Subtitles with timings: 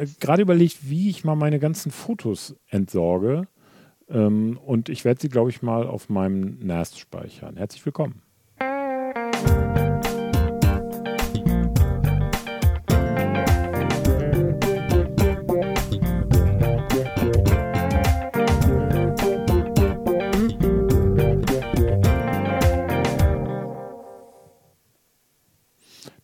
[0.00, 3.46] äh, gerade überlegt, wie ich mal meine ganzen Fotos entsorge.
[4.08, 7.56] Ähm, und ich werde sie, glaube ich, mal auf meinem NAS speichern.
[7.56, 8.22] Herzlich willkommen.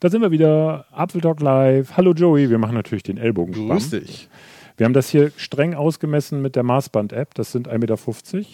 [0.01, 0.87] Da sind wir wieder.
[0.93, 1.97] Apfeltalk Live.
[1.97, 3.55] Hallo Joey, wir machen natürlich den Ellbogen.
[3.55, 4.29] Grüß dich.
[4.77, 7.35] Wir haben das hier streng ausgemessen mit der Maßband-App.
[7.35, 8.45] Das sind 1,50 Meter.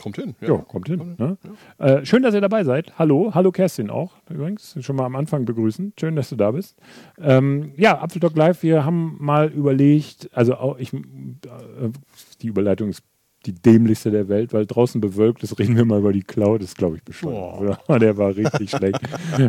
[0.00, 0.34] Kommt hin.
[0.40, 1.16] Ja, jo, kommt hin.
[1.18, 1.38] Ne?
[1.78, 1.86] Ja.
[1.86, 2.98] Äh, schön, dass ihr dabei seid.
[2.98, 4.76] Hallo, hallo Kerstin auch übrigens.
[4.80, 5.94] Schon mal am Anfang begrüßen.
[5.98, 6.78] Schön, dass du da bist.
[7.18, 10.98] Ähm, ja, Apfeltalk Live, wir haben mal überlegt, also auch ich, äh,
[12.40, 13.02] die Überleitung ist
[13.46, 16.76] die dämlichste der Welt, weil draußen bewölkt ist, reden wir mal über die Cloud, ist
[16.76, 17.80] glaube ich bescheuert.
[17.88, 17.98] Oh.
[17.98, 19.00] Der war richtig schlecht.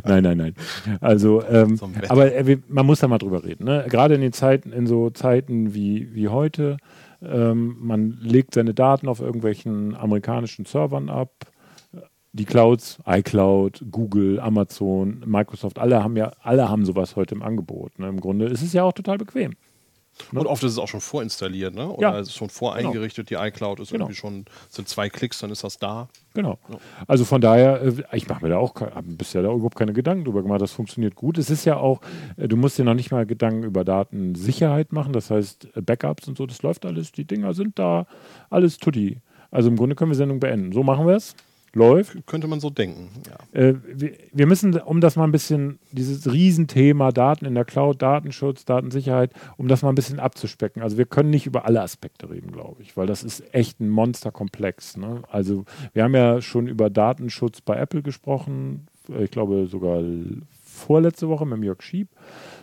[0.06, 0.56] Nein, nein, nein.
[1.02, 3.66] Also, ähm, aber äh, man muss da mal drüber reden.
[3.66, 3.86] Ne?
[3.90, 6.78] Gerade in den Zeiten, in so Zeiten wie, wie heute,
[7.22, 11.48] ähm, man legt seine Daten auf irgendwelchen amerikanischen Servern ab.
[12.34, 18.00] Die Clouds, iCloud, Google, Amazon, Microsoft, alle haben ja, alle haben sowas heute im Angebot.
[18.00, 18.08] Ne?
[18.08, 19.54] Im Grunde ist es ja auch total bequem.
[20.32, 20.40] Ne?
[20.40, 21.90] Und oft ist es auch schon vorinstalliert, ne?
[21.90, 22.20] Oder ja.
[22.20, 23.42] es ist schon voreingerichtet, genau.
[23.42, 24.06] die iCloud ist genau.
[24.06, 26.10] irgendwie schon, sind zwei Klicks, dann ist das da.
[26.34, 26.60] Genau.
[26.70, 26.78] Ja.
[27.08, 30.44] Also von daher, äh, ich mache mir da auch bisher da überhaupt keine Gedanken drüber
[30.44, 30.62] gemacht.
[30.62, 31.38] Das funktioniert gut.
[31.38, 32.02] Es ist ja auch,
[32.38, 35.14] äh, du musst dir noch nicht mal Gedanken über Datensicherheit machen.
[35.14, 37.12] Das heißt, äh, Backups und so, das läuft alles.
[37.12, 38.06] Die Dinger sind da,
[38.50, 39.22] alles tutti.
[39.50, 40.72] Also im Grunde können wir Sendung beenden.
[40.72, 41.36] So machen wir es
[41.74, 42.26] läuft.
[42.26, 43.10] Könnte man so denken.
[43.28, 43.60] Ja.
[43.60, 48.02] Äh, wir, wir, müssen, um das mal ein bisschen, dieses Riesenthema Daten in der Cloud,
[48.02, 50.82] Datenschutz, Datensicherheit, um das mal ein bisschen abzuspecken.
[50.82, 53.90] Also wir können nicht über alle Aspekte reden, glaube ich, weil das ist echt ein
[53.90, 54.98] Monsterkomplex.
[54.98, 55.22] Ne?
[55.30, 58.88] Also wir haben ja schon über Datenschutz bei Apple gesprochen,
[59.20, 60.04] ich glaube sogar
[60.64, 62.10] vorletzte Woche mit Jörg Schieb.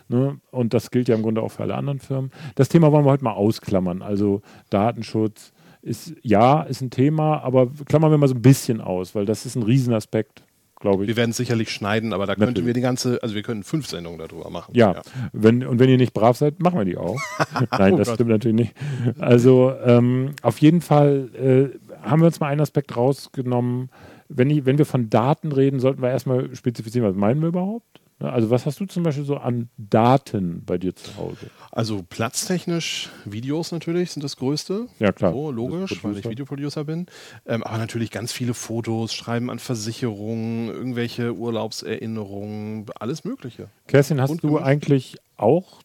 [0.07, 0.39] Ne?
[0.51, 2.31] Und das gilt ja im Grunde auch für alle anderen Firmen.
[2.55, 4.01] Das Thema wollen wir heute mal ausklammern.
[4.01, 9.15] Also Datenschutz, ist ja, ist ein Thema, aber klammern wir mal so ein bisschen aus,
[9.15, 10.43] weil das ist ein Riesenaspekt,
[10.79, 11.07] glaube ich.
[11.07, 12.47] Wir werden es sicherlich schneiden, aber da Natürlich.
[12.47, 14.73] könnten wir die ganze, also wir können fünf Sendungen darüber machen.
[14.75, 15.01] Ja, ja.
[15.31, 17.19] Wenn, und wenn ihr nicht brav seid, machen wir die auch.
[17.77, 18.15] Nein, oh das Gott.
[18.15, 18.73] stimmt natürlich nicht.
[19.19, 23.89] Also ähm, auf jeden Fall äh, haben wir uns mal einen Aspekt rausgenommen.
[24.27, 28.01] Wenn, ich, wenn wir von Daten reden, sollten wir erstmal spezifizieren, was meinen wir überhaupt?
[28.19, 31.49] Ne, also was hast du zum Beispiel so an Daten bei dir zu Hause?
[31.71, 34.87] Also platztechnisch Videos natürlich sind das Größte.
[34.99, 35.31] Ja klar.
[35.31, 37.05] So, logisch, weil ich Videoproducer bin.
[37.45, 43.69] Ähm, aber natürlich ganz viele Fotos, Schreiben an Versicherungen, irgendwelche Urlaubserinnerungen, alles Mögliche.
[43.87, 45.81] Kerstin, hast Und du eigentlich auch,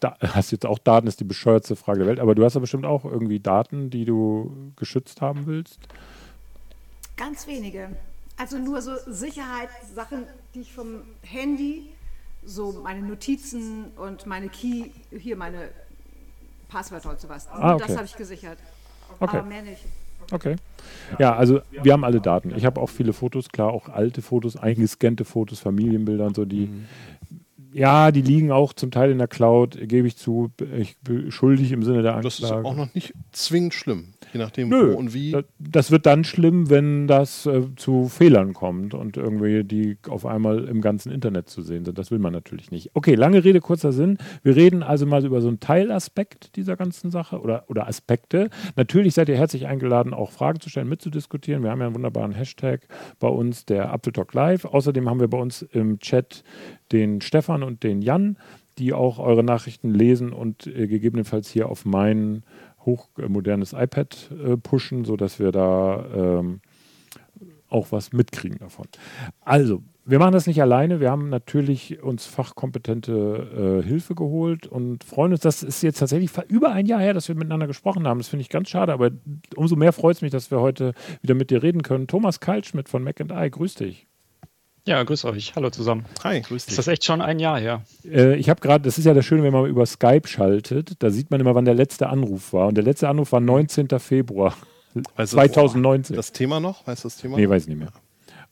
[0.00, 2.60] da, hast jetzt auch Daten, ist die bescheuertste Frage der Welt, aber du hast ja
[2.60, 5.78] bestimmt auch irgendwie Daten, die du geschützt haben willst?
[7.16, 7.90] Ganz wenige.
[8.36, 10.24] Also nur so Sicherheitssachen,
[10.54, 11.90] die ich vom Handy,
[12.44, 15.70] so meine Notizen und meine Key, hier meine
[16.68, 17.46] Passwörter und sowas.
[17.48, 17.84] Ah, okay.
[17.86, 18.58] Das habe ich gesichert.
[19.20, 19.38] Okay.
[19.38, 19.82] Aber mehr nicht.
[20.32, 20.56] Okay.
[21.18, 22.52] Ja, also wir haben alle Daten.
[22.56, 26.66] Ich habe auch viele Fotos, klar, auch alte Fotos, eingescannte Fotos, Familienbilder und so, die,
[26.66, 26.86] mhm
[27.74, 30.52] ja, die liegen auch zum Teil in der Cloud, gebe ich zu.
[30.76, 30.96] Ich
[31.30, 32.40] schuldig im Sinne der Anklage.
[32.40, 35.36] Das ist auch noch nicht zwingend schlimm, je nachdem Nö, wo und wie.
[35.58, 40.64] Das, wird dann schlimm, wenn das äh, zu Fehlern kommt und irgendwie die auf einmal
[40.64, 41.96] im ganzen Internet zu sehen sind.
[41.96, 42.90] Das will man natürlich nicht.
[42.94, 44.18] Okay, lange Rede, kurzer Sinn.
[44.42, 48.50] Wir reden also mal über so einen Teilaspekt dieser ganzen Sache oder, oder Aspekte.
[48.76, 51.62] Natürlich seid ihr herzlich eingeladen, auch Fragen zu stellen, mitzudiskutieren.
[51.62, 52.88] Wir haben ja einen wunderbaren Hashtag
[53.20, 54.64] bei uns, der Apfeltalk Live.
[54.64, 56.42] Außerdem haben wir bei uns im Chat
[56.92, 58.36] den Stefan und den Jan,
[58.78, 62.42] die auch eure Nachrichten lesen und äh, gegebenenfalls hier auf mein
[62.84, 66.60] hochmodernes iPad äh, pushen, sodass wir da ähm,
[67.68, 68.86] auch was mitkriegen davon.
[69.40, 71.00] Also, wir machen das nicht alleine.
[71.00, 75.40] Wir haben natürlich uns fachkompetente äh, Hilfe geholt und freuen uns.
[75.40, 78.18] Das ist jetzt tatsächlich über ein Jahr her, dass wir miteinander gesprochen haben.
[78.18, 79.10] Das finde ich ganz schade, aber
[79.56, 80.92] umso mehr freut es mich, dass wir heute
[81.22, 82.06] wieder mit dir reden können.
[82.06, 84.06] Thomas Kaltschmidt von Mac I, grüß dich.
[84.86, 85.54] Ja, grüß euch.
[85.56, 86.04] Hallo zusammen.
[86.24, 86.72] Hi, grüß dich.
[86.72, 87.82] Ist das echt schon ein Jahr her?
[88.04, 91.08] Äh, ich habe gerade, das ist ja das Schöne, wenn man über Skype schaltet, da
[91.08, 92.68] sieht man immer, wann der letzte Anruf war.
[92.68, 93.88] Und der letzte Anruf war 19.
[93.98, 94.54] Februar
[95.16, 96.14] weißt 2019.
[96.14, 96.86] Das Thema noch?
[96.86, 97.38] Weißt du das Thema?
[97.38, 97.92] Nee, weiß ich nicht mehr.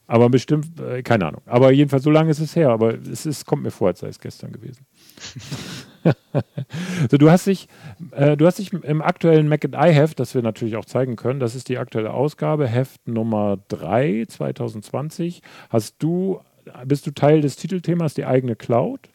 [0.06, 1.42] Aber bestimmt, äh, keine Ahnung.
[1.44, 2.70] Aber jedenfalls, so lange ist es her.
[2.70, 4.86] Aber es ist, kommt mir vor, als sei es gestern gewesen.
[7.10, 7.68] so, du hast dich,
[8.12, 11.16] äh, du hast dich im aktuellen Mac and I Heft, das wir natürlich auch zeigen
[11.16, 16.40] können, das ist die aktuelle Ausgabe, Heft Nummer 3 2020, hast du,
[16.84, 19.08] bist du Teil des Titelthemas die eigene Cloud?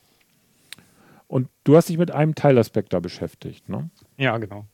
[1.28, 3.90] Und du hast dich mit einem Teilaspekt da beschäftigt, ne?
[4.16, 4.66] Ja, genau.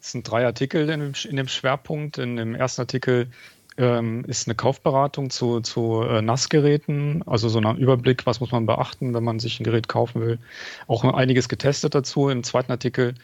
[0.00, 2.18] Es sind drei Artikel in dem, in dem Schwerpunkt.
[2.18, 3.30] In dem ersten Artikel
[3.78, 8.66] ähm, ist eine Kaufberatung zu, zu äh, NAS-Geräten, also so ein Überblick, was muss man
[8.66, 10.38] beachten, wenn man sich ein Gerät kaufen will.
[10.86, 13.14] Auch einiges getestet dazu im zweiten Artikel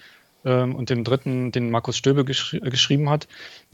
[0.45, 3.29] ähm, und dem dritten, den Markus Stöbe gesch geschrieben hat.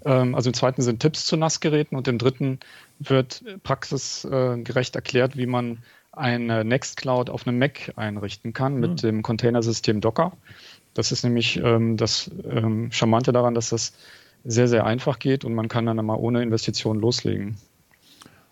[0.05, 2.61] Ähm, also im zweiten sind Tipps zu NAS-Geräten und im dritten
[2.99, 5.79] wird praxisgerecht erklärt, wie man
[6.13, 8.97] eine Nextcloud auf einem Mac einrichten kann mit mhm.
[8.97, 10.33] dem Containersystem Docker.
[10.95, 13.95] Das ist nämlich ähm, das ähm, Charmante daran, dass das
[14.45, 17.57] sehr, sehr einfach geht und man kann dann mal ohne Investition loslegen.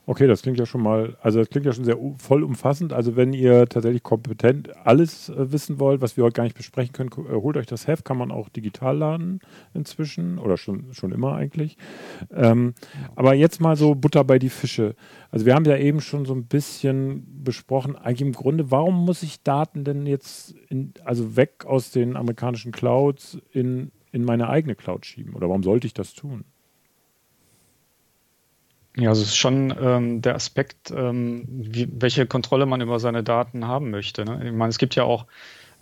[0.05, 2.93] Okay, das klingt ja schon mal, also das klingt ja schon sehr vollumfassend.
[2.93, 6.93] Also wenn ihr tatsächlich kompetent alles äh, wissen wollt, was wir heute gar nicht besprechen
[6.93, 9.39] können, äh, holt euch das Heft, kann man auch digital laden
[9.75, 11.77] inzwischen oder schon, schon immer eigentlich.
[12.35, 12.75] Ähm,
[13.15, 14.97] aber jetzt mal so Butter bei die Fische.
[15.31, 19.23] Also wir haben ja eben schon so ein bisschen besprochen, eigentlich im Grunde, warum muss
[19.23, 24.75] ich Daten denn jetzt, in, also weg aus den amerikanischen Clouds in, in meine eigene
[24.75, 25.35] Cloud schieben?
[25.35, 26.45] Oder warum sollte ich das tun?
[28.97, 33.23] Ja, also es ist schon ähm, der Aspekt, ähm, wie, welche Kontrolle man über seine
[33.23, 34.25] Daten haben möchte.
[34.25, 34.43] Ne?
[34.45, 35.27] Ich meine, es gibt ja auch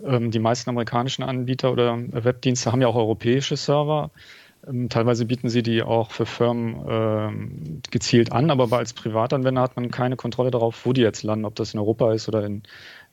[0.03, 4.11] ähm, die meisten amerikanischen Anbieter oder Webdienste haben ja auch europäische Server.
[4.65, 9.75] Ähm, teilweise bieten sie die auch für Firmen ähm, gezielt an, aber als Privatanwender hat
[9.75, 12.63] man keine Kontrolle darauf, wo die jetzt landen, ob das in Europa ist oder in,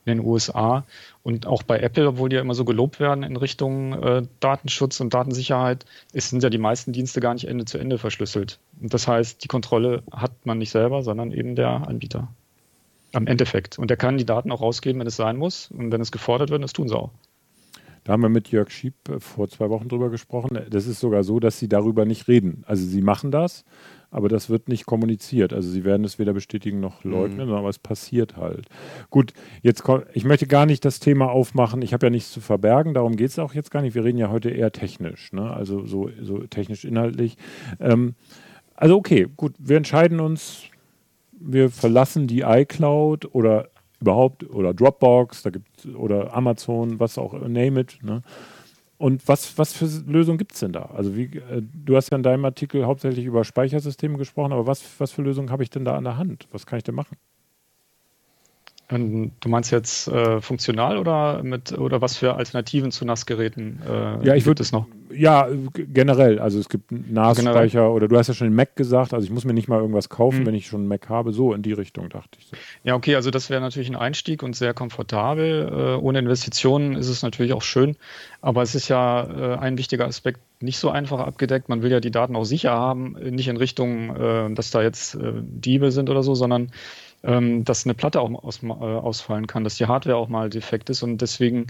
[0.08, 0.84] in den USA.
[1.22, 5.00] Und auch bei Apple, obwohl die ja immer so gelobt werden in Richtung äh, Datenschutz
[5.00, 8.58] und Datensicherheit, ist, sind ja die meisten Dienste gar nicht Ende zu Ende verschlüsselt.
[8.80, 12.28] Und das heißt, die Kontrolle hat man nicht selber, sondern eben der Anbieter.
[13.12, 13.78] Am Endeffekt.
[13.78, 15.70] Und der kann die Daten auch rausgeben, wenn es sein muss.
[15.70, 17.10] Und wenn es gefordert wird, das tun sie auch.
[18.04, 20.58] Da haben wir mit Jörg Schieb äh, vor zwei Wochen drüber gesprochen.
[20.70, 22.64] Das ist sogar so, dass sie darüber nicht reden.
[22.66, 23.64] Also sie machen das,
[24.10, 25.52] aber das wird nicht kommuniziert.
[25.52, 27.10] Also sie werden es weder bestätigen noch mhm.
[27.10, 27.54] leugnen, mhm.
[27.54, 28.66] aber es passiert halt.
[29.10, 29.32] Gut,
[29.62, 29.82] jetzt
[30.12, 31.82] ich möchte gar nicht das Thema aufmachen.
[31.82, 33.94] Ich habe ja nichts zu verbergen, darum geht es auch jetzt gar nicht.
[33.94, 35.50] Wir reden ja heute eher technisch, ne?
[35.50, 37.36] also so, so technisch inhaltlich.
[37.80, 38.14] Ähm,
[38.74, 40.62] also okay, gut, wir entscheiden uns,
[41.32, 43.68] wir verlassen die iCloud oder
[44.00, 47.98] überhaupt oder Dropbox, da gibt oder Amazon, was auch, name it.
[48.02, 48.22] Ne?
[48.98, 50.86] Und was, was für Lösungen gibt es denn da?
[50.86, 54.82] Also wie, äh, du hast ja in deinem Artikel hauptsächlich über Speichersysteme gesprochen, aber was,
[55.00, 56.48] was für Lösungen habe ich denn da an der Hand?
[56.50, 57.16] Was kann ich denn machen?
[58.90, 64.26] Ähm, du meinst jetzt äh, funktional oder mit oder was für Alternativen zu NAS-Geräten äh,
[64.26, 64.86] ja, ich gibt es noch?
[65.10, 66.38] Ja, generell.
[66.38, 69.44] Also es gibt NAS-Speicher oder du hast ja schon den Mac gesagt, also ich muss
[69.44, 70.46] mir nicht mal irgendwas kaufen, mhm.
[70.46, 71.32] wenn ich schon einen Mac habe.
[71.32, 72.46] So in die Richtung dachte ich.
[72.46, 72.56] So.
[72.82, 75.68] Ja, okay, also das wäre natürlich ein Einstieg und sehr komfortabel.
[75.70, 77.96] Äh, ohne Investitionen ist es natürlich auch schön,
[78.40, 81.68] aber es ist ja äh, ein wichtiger Aspekt nicht so einfach abgedeckt.
[81.68, 85.14] Man will ja die Daten auch sicher haben, nicht in Richtung, äh, dass da jetzt
[85.14, 86.70] äh, Diebe sind oder so, sondern
[87.22, 90.88] ähm, dass eine Platte auch aus, äh, ausfallen kann, dass die Hardware auch mal defekt
[90.90, 91.66] ist und deswegen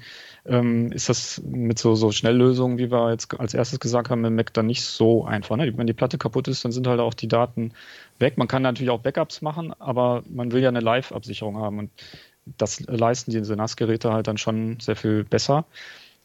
[0.46, 4.32] ähm, ist das mit so, so Schnelllösungen, wie wir jetzt als erstes gesagt haben, mit
[4.32, 5.56] Mac dann nicht so einfach.
[5.56, 5.72] Ne?
[5.76, 7.72] Wenn die Platte kaputt ist, dann sind halt auch die Daten
[8.18, 8.36] weg.
[8.36, 11.90] Man kann natürlich auch Backups machen, aber man will ja eine Live-Absicherung haben und
[12.56, 15.66] das leisten diese NAS-Geräte halt dann schon sehr viel besser.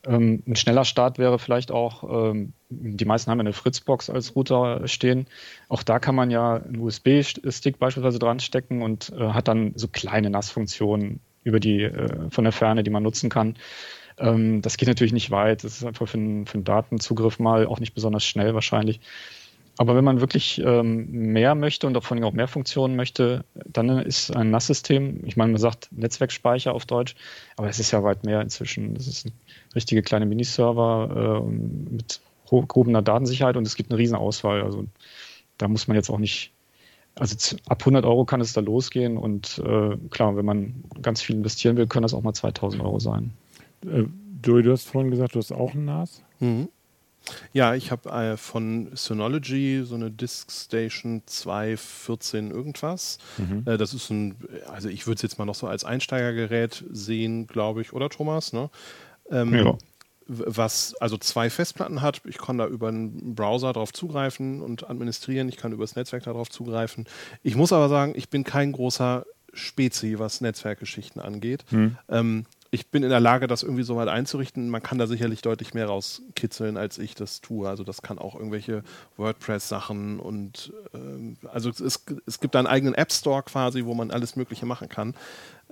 [0.06, 4.88] Ähm, ein schneller Start wäre vielleicht auch, ähm, die meisten haben eine Fritzbox als Router
[4.88, 5.28] stehen.
[5.70, 9.88] Auch da kann man ja einen USB-Stick beispielsweise dran stecken und äh, hat dann so
[9.88, 13.56] kleine NAS-Funktionen über die, äh, von der Ferne, die man nutzen kann.
[14.18, 15.64] Ähm, das geht natürlich nicht weit.
[15.64, 19.00] Das ist einfach für einen, für einen Datenzugriff mal auch nicht besonders schnell wahrscheinlich.
[19.78, 23.90] Aber wenn man wirklich ähm, mehr möchte und vor allem auch mehr Funktionen möchte, dann
[23.90, 27.16] ist ein NAS-System, ich meine, man sagt Netzwerkspeicher auf Deutsch,
[27.58, 28.94] aber es ist ja weit mehr inzwischen.
[28.94, 29.32] Das ist ein
[29.74, 31.50] richtige kleine Miniserver äh,
[31.92, 34.62] mit gehobener Datensicherheit und es gibt eine riesen Auswahl.
[34.62, 34.86] Also
[35.58, 36.54] da muss man jetzt auch nicht,
[37.16, 41.36] also ab 100 Euro kann es da losgehen und äh, klar, wenn man ganz viel
[41.36, 43.34] investieren will, können das auch mal 2000 Euro sein.
[43.86, 44.04] Äh,
[44.46, 46.22] Joey, du hast vorhin gesagt, du hast auch ein NAS?
[46.40, 46.70] Mhm.
[47.54, 53.18] Ja, ich habe äh, von Synology so eine Disk Station 214 irgendwas.
[53.38, 53.64] Mhm.
[53.66, 54.36] Äh, das ist ein,
[54.68, 58.54] also ich würde es jetzt mal noch so als Einsteigergerät sehen, glaube ich, oder Thomas?
[58.54, 58.70] Ne?
[59.30, 59.78] Ähm, ja.
[60.26, 62.22] Was also zwei Festplatten hat.
[62.26, 65.50] Ich kann da über einen Browser drauf zugreifen und administrieren.
[65.50, 67.06] Ich kann über das Netzwerk darauf zugreifen.
[67.42, 71.66] Ich muss aber sagen, ich bin kein großer Spezi, was Netzwerkgeschichten angeht.
[71.72, 71.98] Mhm.
[72.10, 74.68] Ähm, ich bin in der Lage, das irgendwie so weit einzurichten.
[74.68, 77.70] Man kann da sicherlich deutlich mehr rauskitzeln, als ich das tue.
[77.70, 78.82] Also das kann auch irgendwelche
[79.16, 81.80] WordPress-Sachen und ähm, also es,
[82.26, 85.14] es, gibt da einen eigenen App Store quasi, wo man alles Mögliche machen kann.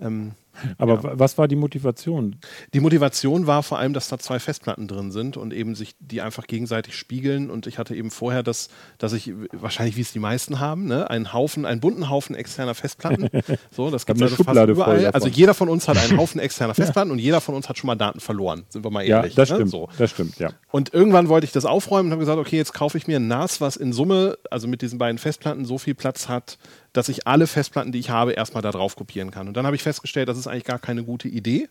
[0.01, 0.31] Ähm,
[0.77, 1.19] Aber ja.
[1.19, 2.35] was war die Motivation?
[2.73, 6.21] Die Motivation war vor allem, dass da zwei Festplatten drin sind und eben sich die
[6.21, 7.49] einfach gegenseitig spiegeln.
[7.49, 11.09] Und ich hatte eben vorher das, dass ich wahrscheinlich, wie es die meisten haben, ne,
[11.09, 13.29] einen Haufen, einen bunten Haufen externer Festplatten.
[13.71, 15.07] So, das gibt es also fast überall.
[15.07, 17.13] Also jeder von uns hat einen Haufen externer Festplatten ja.
[17.13, 18.63] und jeder von uns hat schon mal Daten verloren.
[18.69, 19.33] Sind wir mal ehrlich.
[19.33, 19.55] Ja, das ne?
[19.55, 19.71] stimmt.
[19.71, 19.89] So.
[19.97, 20.49] Das stimmt, ja.
[20.71, 23.27] Und irgendwann wollte ich das aufräumen und habe gesagt, okay, jetzt kaufe ich mir ein
[23.27, 26.57] NAS, was in Summe, also mit diesen beiden Festplatten, so viel Platz hat,
[26.93, 29.47] dass ich alle Festplatten, die ich habe, erstmal da drauf kopieren kann.
[29.47, 31.69] Und dann habe ich festgestellt, das ist eigentlich gar keine gute Idee,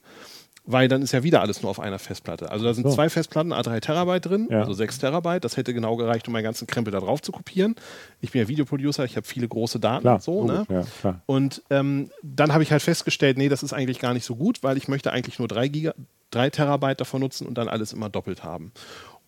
[0.65, 2.51] weil dann ist ja wieder alles nur auf einer Festplatte.
[2.51, 2.95] Also da sind so.
[2.95, 4.61] zwei Festplatten, A3 Terabyte drin, ja.
[4.61, 5.45] also 6 Terabyte.
[5.45, 7.75] Das hätte genau gereicht, um meinen ganzen Krempel da drauf zu kopieren.
[8.21, 10.45] Ich bin ja Videoproducer, ich habe viele große Daten klar, so.
[10.45, 10.67] Ne?
[10.69, 14.37] Ja, und ähm, dann habe ich halt festgestellt, nee, das ist eigentlich gar nicht so
[14.37, 15.95] gut, weil ich möchte eigentlich nur 3 Giga,
[16.31, 18.73] 3 Terabyte davon nutzen und dann alles immer doppelt haben.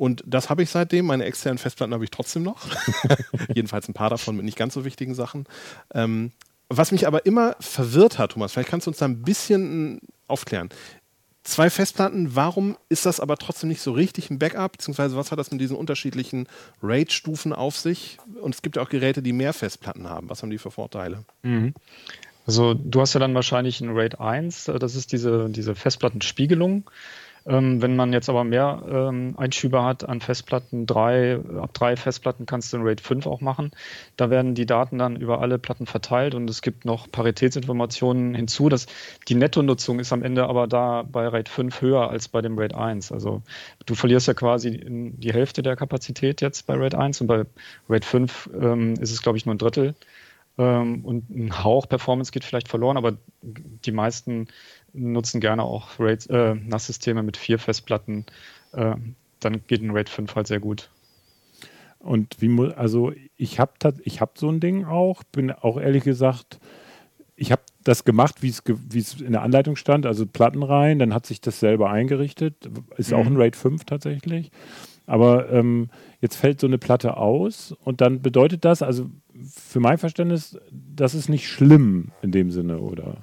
[0.03, 1.07] Und das habe ich seitdem.
[1.07, 2.67] Meine externen Festplatten habe ich trotzdem noch.
[3.55, 5.47] Jedenfalls ein paar davon mit nicht ganz so wichtigen Sachen.
[5.95, 6.33] Ähm,
[6.69, 10.71] was mich aber immer verwirrt hat, Thomas, vielleicht kannst du uns da ein bisschen aufklären.
[11.45, 14.73] Zwei Festplatten, warum ist das aber trotzdem nicht so richtig ein Backup?
[14.73, 16.49] Beziehungsweise was hat das mit diesen unterschiedlichen
[16.83, 18.19] RAID-Stufen auf sich?
[18.41, 20.29] Und es gibt ja auch Geräte, die mehr Festplatten haben.
[20.29, 21.23] Was haben die für Vorteile?
[21.45, 21.75] Mhm.
[22.45, 26.91] Also du hast ja dann wahrscheinlich ein RAID 1, das ist diese, diese Festplattenspiegelung.
[27.47, 32.47] Ähm, wenn man jetzt aber mehr ähm, Einschübe hat an Festplatten, drei, ab drei Festplatten
[32.47, 33.73] kannst du ein RAID 5 auch machen.
[34.17, 38.69] Da werden die Daten dann über alle Platten verteilt und es gibt noch Paritätsinformationen hinzu.
[38.69, 38.87] Dass
[39.29, 42.75] die Nettonutzung ist am Ende aber da bei RAID 5 höher als bei dem RAID
[42.75, 43.13] 1.
[43.13, 43.43] Also
[43.87, 47.45] du verlierst ja quasi die Hälfte der Kapazität jetzt bei RAID 1 und bei
[47.89, 49.95] RAID 5 ähm, ist es, glaube ich, nur ein Drittel.
[50.59, 54.49] Ähm, und ein Hauch Performance geht vielleicht verloren, aber die meisten
[54.93, 58.27] nutzen gerne auch RAID, äh, NAS-Systeme mit vier Festplatten.
[58.73, 58.97] Äh,
[59.41, 60.91] dann geht ein RAID 5 halt sehr gut.
[61.99, 63.73] Und wie muss, also ich habe
[64.05, 66.59] ich hab so ein Ding auch, bin auch ehrlich gesagt,
[67.37, 71.27] ich habe das gemacht, wie es in der Anleitung stand, also Platten rein, dann hat
[71.27, 72.55] sich das selber eingerichtet,
[72.97, 73.17] ist mhm.
[73.17, 74.51] auch ein RAID 5 tatsächlich.
[75.07, 75.91] Aber ähm,
[76.21, 79.11] jetzt fällt so eine Platte aus und dann bedeutet das, also
[79.43, 83.19] für mein Verständnis, das ist nicht schlimm in dem Sinne, oder?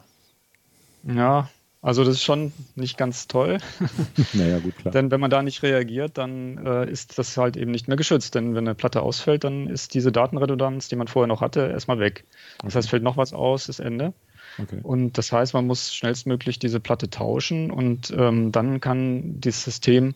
[1.03, 1.49] Ja,
[1.81, 3.59] also das ist schon nicht ganz toll.
[4.33, 4.91] naja, gut, klar.
[4.91, 8.35] denn wenn man da nicht reagiert, dann äh, ist das halt eben nicht mehr geschützt.
[8.35, 11.99] Denn wenn eine Platte ausfällt, dann ist diese Datenredundanz, die man vorher noch hatte, erstmal
[11.99, 12.25] weg.
[12.63, 14.13] Das heißt, fällt noch was aus, ist Ende.
[14.61, 14.79] Okay.
[14.83, 20.15] Und das heißt, man muss schnellstmöglich diese Platte tauschen und ähm, dann kann das System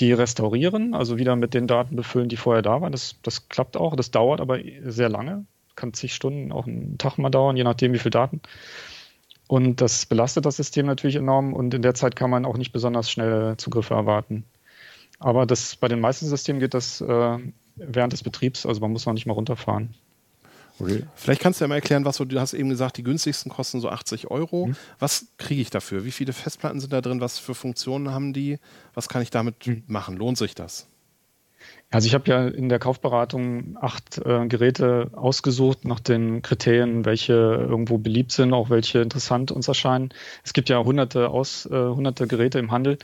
[0.00, 2.92] die restaurieren, also wieder mit den Daten befüllen, die vorher da waren.
[2.92, 5.44] Das, das klappt auch, das dauert aber sehr lange,
[5.76, 8.40] kann zig Stunden, auch einen Tag mal dauern, je nachdem, wie viele Daten.
[9.46, 12.72] Und das belastet das System natürlich enorm und in der Zeit kann man auch nicht
[12.72, 14.44] besonders schnelle Zugriffe erwarten.
[15.18, 17.38] Aber das, bei den meisten Systemen geht das äh,
[17.76, 19.94] während des Betriebs, also man muss noch nicht mal runterfahren.
[20.80, 21.04] Okay.
[21.14, 23.80] Vielleicht kannst du ja mal erklären, was du, du hast eben gesagt, die günstigsten kosten
[23.80, 24.66] so 80 Euro.
[24.66, 24.76] Mhm.
[24.98, 26.04] Was kriege ich dafür?
[26.04, 27.20] Wie viele Festplatten sind da drin?
[27.20, 28.58] Was für Funktionen haben die?
[28.94, 29.82] Was kann ich damit mhm.
[29.86, 30.16] machen?
[30.16, 30.86] Lohnt sich das?
[31.90, 37.32] Also ich habe ja in der Kaufberatung acht äh, Geräte ausgesucht nach den Kriterien, welche
[37.32, 40.10] irgendwo beliebt sind, auch welche interessant uns erscheinen.
[40.44, 42.98] Es gibt ja hunderte aus äh, hunderte Geräte im Handel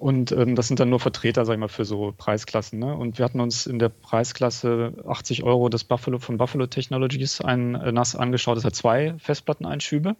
[0.00, 2.78] und ähm, das sind dann nur Vertreter, sag ich mal, für so Preisklassen.
[2.78, 2.96] Ne?
[2.96, 7.74] Und wir hatten uns in der Preisklasse 80 Euro das Buffalo von Buffalo Technologies ein
[7.74, 8.56] äh, NAS angeschaut.
[8.56, 10.16] Das hat zwei Festplatteneinschübe.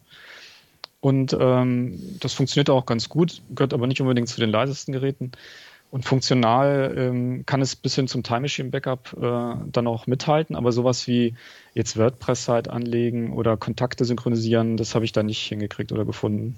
[1.00, 5.32] Und ähm, das funktioniert auch ganz gut, gehört aber nicht unbedingt zu den leisesten Geräten.
[5.90, 10.56] Und funktional ähm, kann es bis hin zum Time Machine Backup äh, dann auch mithalten,
[10.56, 11.34] aber sowas wie
[11.72, 16.56] jetzt WordPress-Site anlegen oder Kontakte synchronisieren, das habe ich da nicht hingekriegt oder gefunden.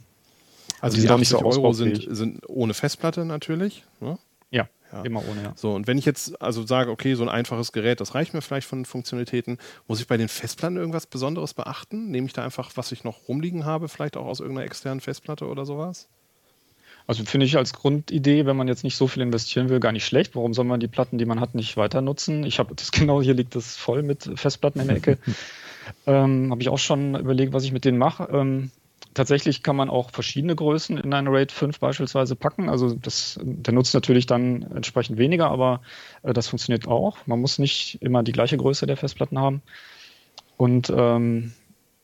[0.83, 3.85] Also die, die 80 so Euro sind, sind ohne Festplatte natürlich.
[4.01, 4.19] Ne?
[4.51, 5.53] Ja, ja, immer ohne, ja.
[5.55, 8.43] So, und wenn ich jetzt also sage, okay, so ein einfaches Gerät, das reicht mir
[8.43, 12.11] vielleicht von Funktionalitäten, muss ich bei den Festplatten irgendwas Besonderes beachten?
[12.11, 15.47] Nehme ich da einfach, was ich noch rumliegen habe, vielleicht auch aus irgendeiner externen Festplatte
[15.47, 16.09] oder sowas?
[17.07, 20.05] Also finde ich als Grundidee, wenn man jetzt nicht so viel investieren will, gar nicht
[20.05, 20.35] schlecht.
[20.35, 22.45] Warum soll man die Platten, die man hat, nicht weiter nutzen?
[22.45, 25.19] Ich habe das genau, hier liegt das voll mit Festplatten in der Ecke.
[26.07, 28.29] ähm, habe ich auch schon überlegt, was ich mit denen mache.
[28.33, 28.73] Ähm,
[29.15, 32.69] tatsächlich kann man auch verschiedene Größen in eine RAID 5 beispielsweise packen.
[32.69, 35.81] Also das, der nutzt natürlich dann entsprechend weniger, aber
[36.23, 37.19] äh, das funktioniert auch.
[37.27, 39.63] Man muss nicht immer die gleiche Größe der Festplatten haben.
[40.57, 41.53] Und ähm,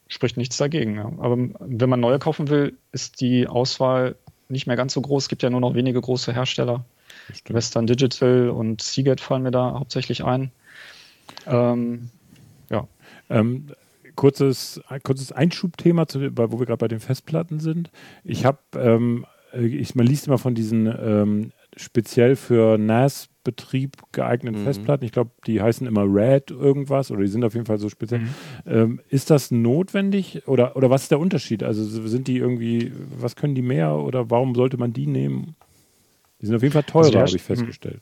[0.08, 0.96] spricht nichts dagegen.
[0.96, 1.12] Ja.
[1.18, 4.16] Aber wenn man neue kaufen will, ist die Auswahl
[4.48, 5.24] nicht mehr ganz so groß.
[5.24, 6.84] Es gibt ja nur noch wenige große Hersteller.
[7.48, 10.50] Western Digital und Seagate fallen mir da hauptsächlich ein.
[11.46, 12.10] Ähm,
[12.70, 12.88] ja.
[13.28, 13.70] Ähm,
[14.18, 17.90] kurzes, kurzes Einschubthema, zu, wo wir gerade bei den Festplatten sind.
[18.25, 19.25] Ich habe, ähm,
[19.56, 24.64] ich, man liest immer von diesen ähm, speziell für NAS-Betrieb geeigneten mhm.
[24.64, 25.04] Festplatten.
[25.04, 28.22] Ich glaube, die heißen immer RAID irgendwas oder die sind auf jeden Fall so speziell.
[28.22, 28.28] Mhm.
[28.66, 31.62] Ähm, ist das notwendig oder, oder was ist der Unterschied?
[31.62, 35.54] Also sind die irgendwie, was können die mehr oder warum sollte man die nehmen?
[36.42, 38.00] Die sind auf jeden Fall teurer, also habe ich festgestellt.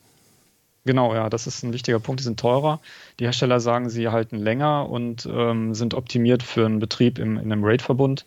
[0.87, 2.21] Genau, ja, das ist ein wichtiger Punkt.
[2.21, 2.81] Die sind teurer.
[3.19, 7.53] Die Hersteller sagen, sie halten länger und ähm, sind optimiert für einen Betrieb im, in
[7.53, 8.25] einem RAID-Verbund.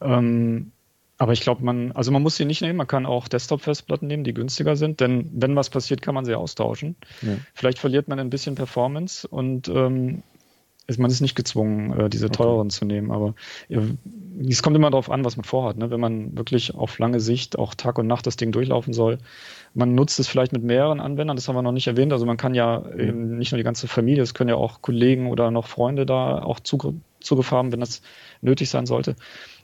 [0.00, 0.72] Ähm,
[1.18, 4.24] aber ich glaube, man, also man muss sie nicht nehmen, man kann auch Desktop-Festplatten nehmen,
[4.24, 6.96] die günstiger sind, denn wenn was passiert, kann man sie austauschen.
[7.22, 7.36] Ja.
[7.54, 10.22] Vielleicht verliert man ein bisschen Performance und ähm,
[10.88, 12.36] ist, man ist nicht gezwungen, äh, diese okay.
[12.36, 13.12] teureren zu nehmen.
[13.12, 13.34] Aber
[13.68, 15.76] es kommt immer darauf an, was man vorhat.
[15.76, 15.90] Ne?
[15.90, 19.18] Wenn man wirklich auf lange Sicht auch Tag und Nacht das Ding durchlaufen soll,
[19.74, 22.12] man nutzt es vielleicht mit mehreren Anwendern, das haben wir noch nicht erwähnt.
[22.12, 25.30] Also man kann ja eben nicht nur die ganze Familie, es können ja auch Kollegen
[25.30, 28.00] oder noch Freunde da auch Zugriff, Zugriff haben, wenn das
[28.40, 29.14] nötig sein sollte.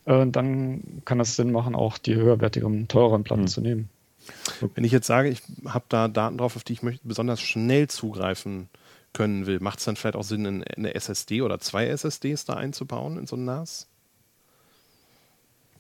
[0.05, 3.49] Äh, dann kann das Sinn machen, auch die höherwertigen, teureren Platten mhm.
[3.49, 3.89] zu nehmen.
[4.75, 7.89] Wenn ich jetzt sage, ich habe da Daten drauf, auf die ich möchte besonders schnell
[7.89, 8.69] zugreifen
[9.15, 13.17] können will, macht es dann vielleicht auch Sinn, eine SSD oder zwei SSDs da einzubauen
[13.17, 13.89] in so ein NAS?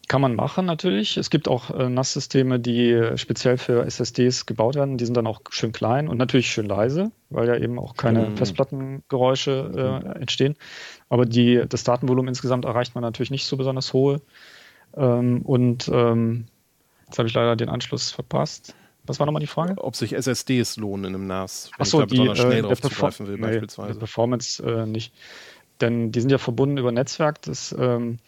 [0.06, 1.16] Kann man machen natürlich.
[1.16, 4.98] Es gibt auch äh, NAS-Systeme, die speziell für SSDs gebaut werden.
[4.98, 8.28] Die sind dann auch schön klein und natürlich schön leise, weil ja eben auch keine
[8.28, 8.36] mhm.
[8.36, 10.56] Festplattengeräusche äh, entstehen.
[11.08, 14.20] Aber die, das Datenvolumen insgesamt erreicht man natürlich nicht so besonders hohe.
[14.94, 16.46] Ähm, und ähm,
[17.06, 18.74] jetzt habe ich leider den Anschluss verpasst.
[19.06, 19.74] Was war nochmal die Frage?
[19.78, 22.80] Ob sich SSDs lohnen in einem NAS, wenn Achso, ich da besonders schnell äh, drauf
[22.80, 23.98] zugreifen will, nee, beispielsweise.
[23.98, 25.12] Performance äh, nicht.
[25.80, 27.42] Denn die sind ja verbunden über Netzwerk.
[27.42, 28.18] Das ähm,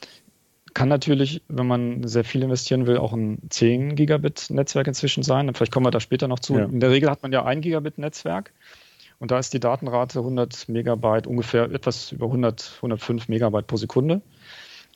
[0.74, 5.52] kann natürlich, wenn man sehr viel investieren will, auch ein 10 Gigabit Netzwerk inzwischen sein.
[5.54, 6.58] Vielleicht kommen wir da später noch zu.
[6.58, 6.64] Ja.
[6.64, 8.52] In der Regel hat man ja ein Gigabit Netzwerk.
[9.18, 14.20] Und da ist die Datenrate 100 Megabyte, ungefähr etwas über 100, 105 Megabyte pro Sekunde.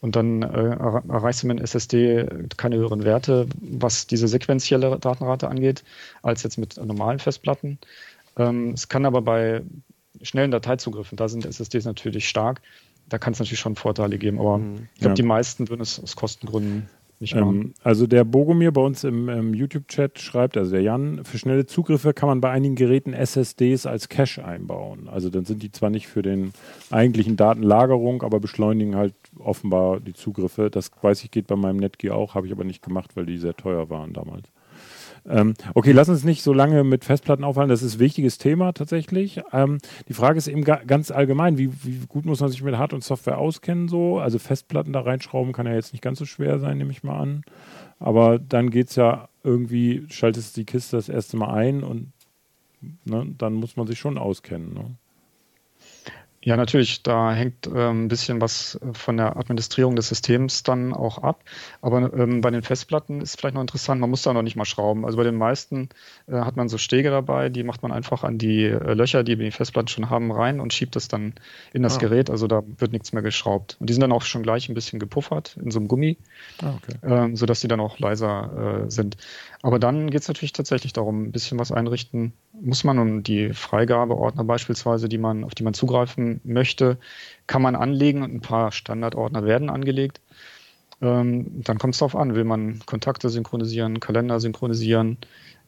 [0.00, 2.26] Und dann äh, erreichst du mit SSD
[2.56, 5.84] keine höheren Werte, was diese sequentielle Datenrate angeht,
[6.22, 7.78] als jetzt mit normalen Festplatten.
[8.36, 9.62] Ähm, es kann aber bei
[10.22, 12.62] schnellen Dateizugriffen, da sind SSDs natürlich stark,
[13.08, 14.88] da kann es natürlich schon Vorteile geben, aber mhm.
[14.94, 15.14] ich glaube, ja.
[15.14, 16.88] die meisten würden es aus Kostengründen
[17.20, 21.66] ähm, also der Bogomir bei uns im, im YouTube-Chat schreibt, also der Jan, für schnelle
[21.66, 25.08] Zugriffe kann man bei einigen Geräten SSDs als Cache einbauen.
[25.08, 26.52] Also dann sind die zwar nicht für den
[26.90, 30.70] eigentlichen Datenlagerung, aber beschleunigen halt offenbar die Zugriffe.
[30.70, 33.38] Das weiß ich, geht bei meinem Netgear auch, habe ich aber nicht gemacht, weil die
[33.38, 34.50] sehr teuer waren damals.
[35.28, 37.70] Ähm, okay, lass uns nicht so lange mit Festplatten aufhalten.
[37.70, 39.40] Das ist ein wichtiges Thema tatsächlich.
[39.52, 39.78] Ähm,
[40.08, 42.92] die Frage ist eben ga ganz allgemein, wie, wie, gut muss man sich mit Hard-
[42.92, 44.18] und Software auskennen so?
[44.18, 47.18] Also Festplatten da reinschrauben kann ja jetzt nicht ganz so schwer sein, nehme ich mal
[47.18, 47.42] an.
[47.98, 52.12] Aber dann geht es ja irgendwie, schaltest die Kiste das erste Mal ein und
[53.04, 54.74] ne, dann muss man sich schon auskennen.
[54.74, 54.96] Ne?
[56.42, 61.18] Ja, natürlich, da hängt ähm, ein bisschen was von der Administrierung des Systems dann auch
[61.18, 61.44] ab.
[61.82, 64.64] Aber ähm, bei den Festplatten ist vielleicht noch interessant, man muss da noch nicht mal
[64.64, 65.04] schrauben.
[65.04, 65.90] Also bei den meisten
[66.28, 69.38] äh, hat man so Stege dabei, die macht man einfach an die äh, Löcher, die
[69.38, 71.34] wir die Festplatten schon haben, rein und schiebt das dann
[71.74, 72.00] in das ah.
[72.00, 72.30] Gerät.
[72.30, 73.76] Also da wird nichts mehr geschraubt.
[73.78, 76.16] Und die sind dann auch schon gleich ein bisschen gepuffert in so einem Gummi,
[76.62, 76.96] ah, okay.
[77.02, 79.18] ähm, sodass die dann auch leiser äh, sind.
[79.60, 83.52] Aber dann geht es natürlich tatsächlich darum, ein bisschen was einrichten muss man und die
[83.52, 86.98] Freigabeordner beispielsweise, die man, auf die man zugreifen möchte,
[87.46, 90.20] kann man anlegen und ein paar Standardordner werden angelegt.
[91.02, 95.18] Ähm, dann kommt es darauf an, will man Kontakte synchronisieren, Kalender synchronisieren,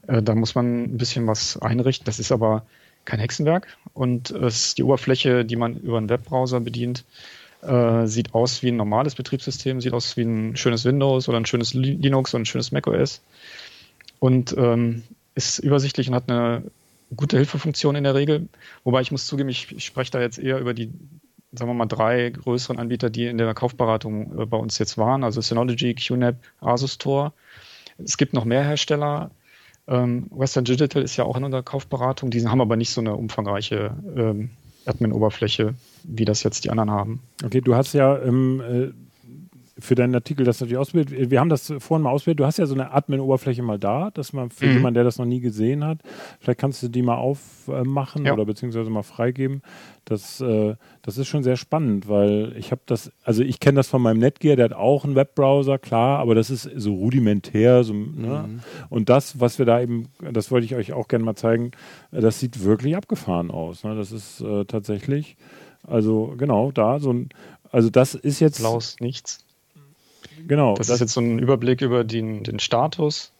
[0.07, 2.05] äh, da muss man ein bisschen was einrichten.
[2.05, 2.67] Das ist aber
[3.05, 7.05] kein Hexenwerk und es die Oberfläche, die man über einen Webbrowser bedient,
[7.63, 11.47] äh, sieht aus wie ein normales Betriebssystem, sieht aus wie ein schönes Windows oder ein
[11.47, 13.23] schönes Linux oder ein schönes macOS
[14.19, 15.03] und ähm,
[15.35, 16.63] ist übersichtlich und hat eine
[17.17, 18.49] gute Hilfefunktion in der Regel.
[18.85, 20.93] Wobei ich muss zugeben, ich, ich spreche da jetzt eher über die,
[21.53, 25.25] sagen wir mal, drei größeren Anbieter, die in der Kaufberatung äh, bei uns jetzt waren,
[25.25, 27.33] also Synology, QNAP, Asus Tor.
[27.99, 29.31] Es gibt noch mehr Hersteller.
[29.89, 32.31] Ähm, Western Digital ist ja auch in unserer Kaufberatung.
[32.31, 34.51] Die haben aber nicht so eine umfangreiche ähm,
[34.87, 37.21] Admin-Oberfläche, wie das jetzt die anderen haben.
[37.45, 38.93] Okay, du hast ja ähm, äh,
[39.83, 41.31] für deinen Artikel das natürlich ausprobiert.
[41.31, 42.41] Wir haben das vorhin mal ausprobiert.
[42.41, 44.73] Du hast ja so eine Admin-Oberfläche mal da, dass man für mhm.
[44.75, 45.99] jemanden, der das noch nie gesehen hat,
[46.41, 48.33] vielleicht kannst du die mal aufmachen ja.
[48.33, 49.63] oder beziehungsweise mal freigeben.
[50.05, 53.89] Das, äh, das ist schon sehr spannend, weil ich habe das, also ich kenne das
[53.89, 57.85] von meinem Netgear, der hat auch einen Webbrowser, klar, aber das ist so rudimentär.
[57.85, 58.45] So, ne?
[58.47, 58.61] mhm.
[58.89, 61.73] Und das, was wir da eben, das wollte ich euch auch gerne mal zeigen,
[62.11, 63.85] das sieht wirklich abgefahren aus.
[63.85, 63.97] Ne?
[63.97, 65.37] Das ist äh, tatsächlich,
[65.87, 67.29] also genau, da so ein,
[67.73, 68.59] also das ist jetzt.
[68.59, 69.45] Blaus nichts.
[70.47, 70.75] Genau.
[70.75, 73.33] Das, das, ist jetzt so ein Überblick über den, den Status.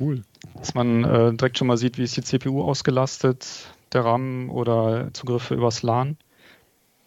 [0.00, 0.22] Cool.
[0.56, 3.46] Dass man äh, direkt schon mal sieht, wie ist die CPU ausgelastet,
[3.92, 6.16] der RAM oder Zugriffe übers LAN.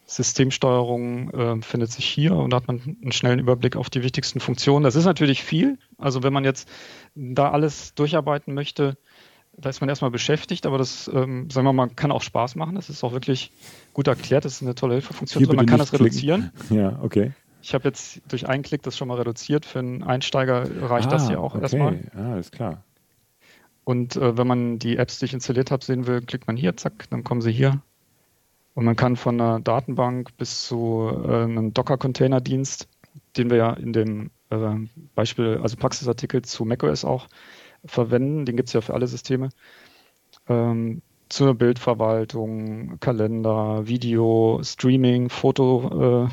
[0.06, 4.40] Systemsteuerung äh, findet sich hier und da hat man einen schnellen Überblick auf die wichtigsten
[4.40, 4.82] Funktionen.
[4.82, 5.78] Das ist natürlich viel.
[5.98, 6.68] Also wenn man jetzt
[7.14, 8.96] da alles durcharbeiten möchte,
[9.56, 12.74] da ist man erstmal beschäftigt, aber das, ähm, sagen wir mal, kann auch Spaß machen.
[12.74, 13.52] Das ist auch wirklich
[13.92, 14.44] gut erklärt.
[14.44, 15.44] Das ist eine tolle Hilfefunktion.
[15.44, 16.06] Hier man kann das klicken.
[16.06, 16.50] reduzieren.
[16.70, 17.32] Ja, okay.
[17.62, 19.66] Ich habe jetzt durch einen Klick das schon mal reduziert.
[19.66, 21.62] Für einen Einsteiger reicht ah, das hier auch okay.
[21.62, 22.10] erstmal.
[22.14, 22.82] Ah, ist klar.
[23.84, 26.76] Und äh, wenn man die Apps, die ich installiert habe, sehen will, klickt man hier,
[26.76, 27.82] zack, dann kommen sie hier.
[28.74, 32.88] Und man kann von einer Datenbank bis zu äh, einem Docker-Container-Dienst,
[33.36, 34.56] den wir ja in dem äh,
[35.14, 37.26] Beispiel, also Praxisartikel zu macOS auch
[37.84, 39.48] verwenden, den gibt es ja für alle Systeme,
[40.48, 46.28] ähm, zur Bildverwaltung, Kalender, Video, Streaming, Foto, äh,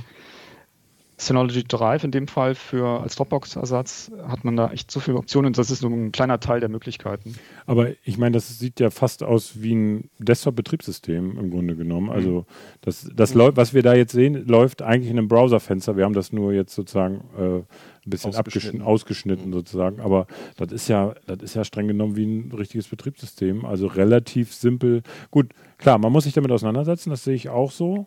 [1.19, 5.47] Synology Drive in dem Fall für als Dropbox-Ersatz hat man da echt so viele Optionen
[5.47, 7.35] und das ist nur ein kleiner Teil der Möglichkeiten.
[7.65, 12.09] Aber ich meine, das sieht ja fast aus wie ein Desktop-Betriebssystem im Grunde genommen.
[12.11, 12.45] Also
[12.81, 13.37] das, das Mhm.
[13.39, 15.97] läuft, was wir da jetzt sehen, läuft eigentlich in einem Browserfenster.
[15.97, 17.65] Wir haben das nur jetzt sozusagen äh, ein
[18.05, 18.37] bisschen Ausgeschnitten.
[18.37, 19.53] abgeschnitten, ausgeschnitten Mhm.
[19.53, 19.99] sozusagen.
[20.01, 20.27] Aber
[20.57, 23.65] das ist ja, das ist ja streng genommen wie ein richtiges Betriebssystem.
[23.65, 25.01] Also relativ simpel.
[25.31, 25.47] Gut,
[25.79, 28.05] klar, man muss sich damit auseinandersetzen, das sehe ich auch so.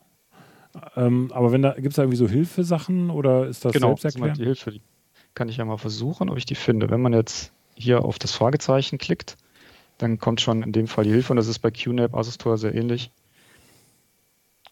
[0.97, 4.39] Ähm, aber wenn da gibt es da irgendwie so Hilfesachen oder ist das genau, selbsterklärend?
[4.39, 4.71] die Hilfe.
[4.73, 4.83] Die
[5.35, 6.91] kann ich ja mal versuchen, ob ich die finde.
[6.91, 9.37] Wenn man jetzt hier auf das Fragezeichen klickt,
[9.99, 12.59] dann kommt schon in dem Fall die Hilfe und das ist bei QNAP, Asus Tor
[12.59, 13.11] sehr ähnlich.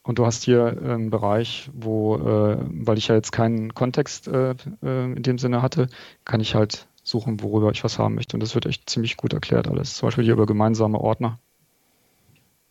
[0.02, 4.54] Und du hast hier einen Bereich, wo, äh, weil ich ja jetzt keinen Kontext äh,
[4.82, 5.88] äh, in dem Sinne hatte,
[6.24, 8.34] kann ich halt suchen, worüber ich was haben möchte.
[8.34, 9.94] Und das wird echt ziemlich gut erklärt alles.
[9.94, 11.38] Zum Beispiel hier über gemeinsame Ordner.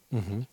[0.10, 0.48] Mhm.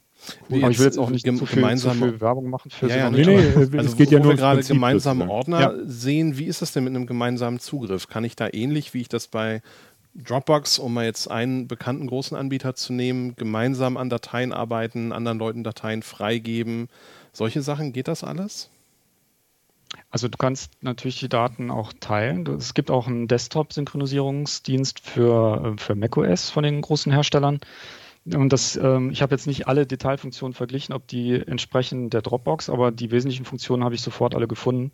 [0.49, 2.89] Aber ich will jetzt auch nicht gem- zu, viel, zu gemeinsame- viel Werbung machen für
[2.89, 3.11] Ja, ja.
[3.11, 5.29] Nee, nee, also es geht ja wo nur wir ums gerade gemeinsame.
[5.29, 5.73] Ordner Ja.
[5.85, 6.39] sehen.
[6.39, 8.09] Wie ist das denn mit einem gemeinsamen Zugriff?
[8.09, 9.61] Kann ich da ähnlich, wie ich das bei
[10.15, 15.39] Dropbox, um mal jetzt einen bekannten großen Anbieter zu nehmen, gemeinsam an Dateien arbeiten, anderen
[15.39, 16.89] Leuten Dateien freigeben?
[17.33, 18.71] Solche Sachen, geht das alles?
[20.11, 22.47] Also du kannst natürlich die Daten auch teilen.
[22.57, 27.61] Es gibt auch einen Desktop-Synchronisierungsdienst für, äh, für macOS von den großen Herstellern.
[28.33, 32.71] Und das, ähm, ich habe jetzt nicht alle Detailfunktionen verglichen, ob die entsprechen der Dropbox,
[32.71, 34.93] aber die wesentlichen Funktionen habe ich sofort alle gefunden.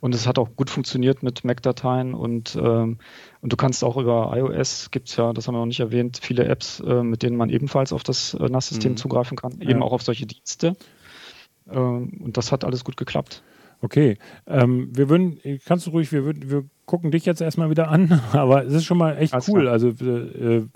[0.00, 2.98] Und es hat auch gut funktioniert mit Mac-Dateien und, ähm,
[3.40, 6.44] und du kannst auch über iOS, gibt's ja, das haben wir noch nicht erwähnt, viele
[6.44, 8.96] Apps, äh, mit denen man ebenfalls auf das äh, NAS-System Mhm.
[8.98, 9.70] zugreifen kann, Ja.
[9.70, 10.76] eben auch auf solche Dienste.
[11.70, 13.42] Ähm, und das hat alles gut geklappt.
[13.80, 17.88] Okay, ähm, wir würden, kannst du ruhig, wir, würden, wir gucken dich jetzt erstmal wieder
[17.88, 20.66] an, aber es ist schon mal echt Alles cool, also äh,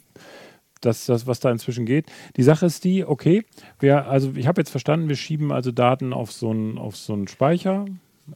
[0.80, 2.06] das, das, was da inzwischen geht.
[2.36, 3.44] Die Sache ist die, okay,
[3.78, 7.12] wir, also ich habe jetzt verstanden, wir schieben also Daten auf so einen auf so
[7.12, 7.86] einen Speicher.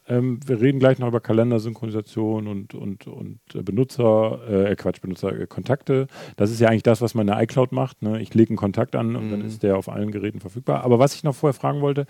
[0.09, 5.39] Ähm, wir reden gleich noch über Kalendersynchronisation und, und, und äh, Benutzer, äh, Quatsch, Benutzer,
[5.39, 6.09] äh, Kontakte.
[6.37, 8.03] Das ist ja eigentlich das, was man in der iCloud macht.
[8.03, 8.21] Ne?
[8.21, 9.47] Ich lege einen Kontakt an und dann Mhm.
[9.47, 10.83] ist der auf allen Geräten verfügbar.
[10.85, 12.07] Aber was ich noch vorher fragen wollte,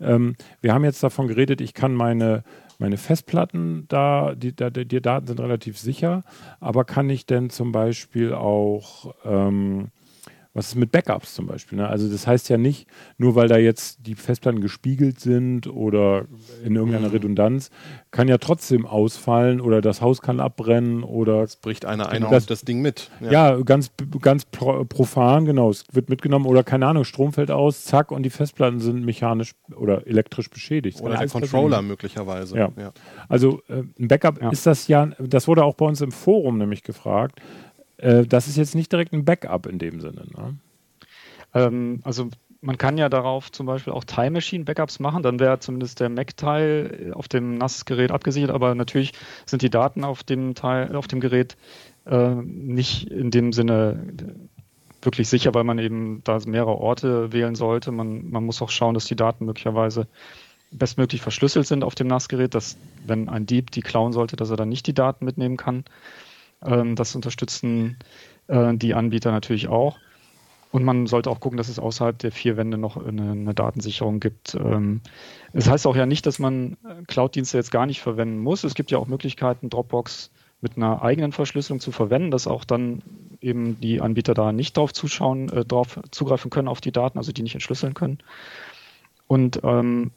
[0.00, 2.42] ähm, wir haben jetzt davon geredet, ich kann meine,
[2.78, 6.22] meine Festplatten da die, die, die Daten sind relativ sicher,
[6.60, 9.88] aber kann ich denn zum Beispiel auch, ähm,
[10.56, 11.76] was ist mit Backups zum Beispiel?
[11.78, 11.86] Ne?
[11.86, 12.86] Also das heißt ja nicht,
[13.18, 16.24] nur weil da jetzt die Festplatten gespiegelt sind oder
[16.64, 17.12] in irgendeiner Mhm.
[17.12, 17.70] Redundanz,
[18.10, 22.30] kann ja trotzdem ausfallen oder das Haus kann abbrennen oder Jetzt bricht einer ein Das-
[22.30, 23.10] und nimmt das Ding mit.
[23.20, 23.90] ja, ganz,
[24.22, 25.68] ganz pro, profan, genau.
[25.70, 29.54] Es wird mitgenommen oder keine Ahnung, Strom fällt aus, zack, und die Festplatten sind mechanisch
[29.76, 30.98] oder elektrisch beschädigt.
[30.98, 32.56] Das Oder der Controller möglicherweise.
[32.56, 32.72] Ja.
[33.28, 34.48] Also äh, ein Backup Ja.
[34.50, 37.40] ist das ja, das wurde auch bei uns im Forum nämlich gefragt.
[37.98, 40.26] Äh, das ist jetzt nicht direkt ein Backup in dem Sinne.
[40.36, 40.58] Ne?
[41.54, 42.28] Ähm, also
[42.60, 46.08] man kann ja darauf zum Beispiel auch Time Machine Backups machen, dann wäre zumindest der
[46.08, 49.12] Mac-Teil auf dem NAS-Gerät abgesichert, aber natürlich
[49.44, 51.56] sind die Daten auf dem Teil, auf dem Gerät
[52.06, 54.14] äh, nicht in dem Sinne
[55.02, 57.92] wirklich sicher, weil man eben da mehrere Orte wählen sollte.
[57.92, 60.08] Man, man muss auch schauen, dass die Daten möglicherweise
[60.72, 64.56] bestmöglich verschlüsselt sind auf dem NAS-Gerät, dass wenn ein Dieb die klauen sollte, dass er
[64.56, 65.84] dann nicht die Daten mitnehmen kann.
[66.66, 67.96] Ähm, das unterstützen
[68.48, 69.98] äh, die Anbieter natürlich auch.
[70.72, 74.20] Und man sollte auch gucken, dass es außerhalb der vier Wände noch eine, eine Datensicherung
[74.20, 74.54] gibt.
[74.54, 75.00] Ähm,
[75.52, 78.64] Es heißt auch ja nicht, dass man äh, Cloud-Dienste jetzt gar nicht verwenden muss.
[78.64, 83.02] Es gibt ja auch Möglichkeiten, Dropbox mit einer eigenen Verschlüsselung zu verwenden, dass auch dann
[83.40, 87.32] eben die Anbieter da nicht drauf zuschauen, äh, drauf zugreifen können auf die Daten, also
[87.32, 88.18] die nicht entschlüsseln können.
[89.28, 90.10] Und ähm,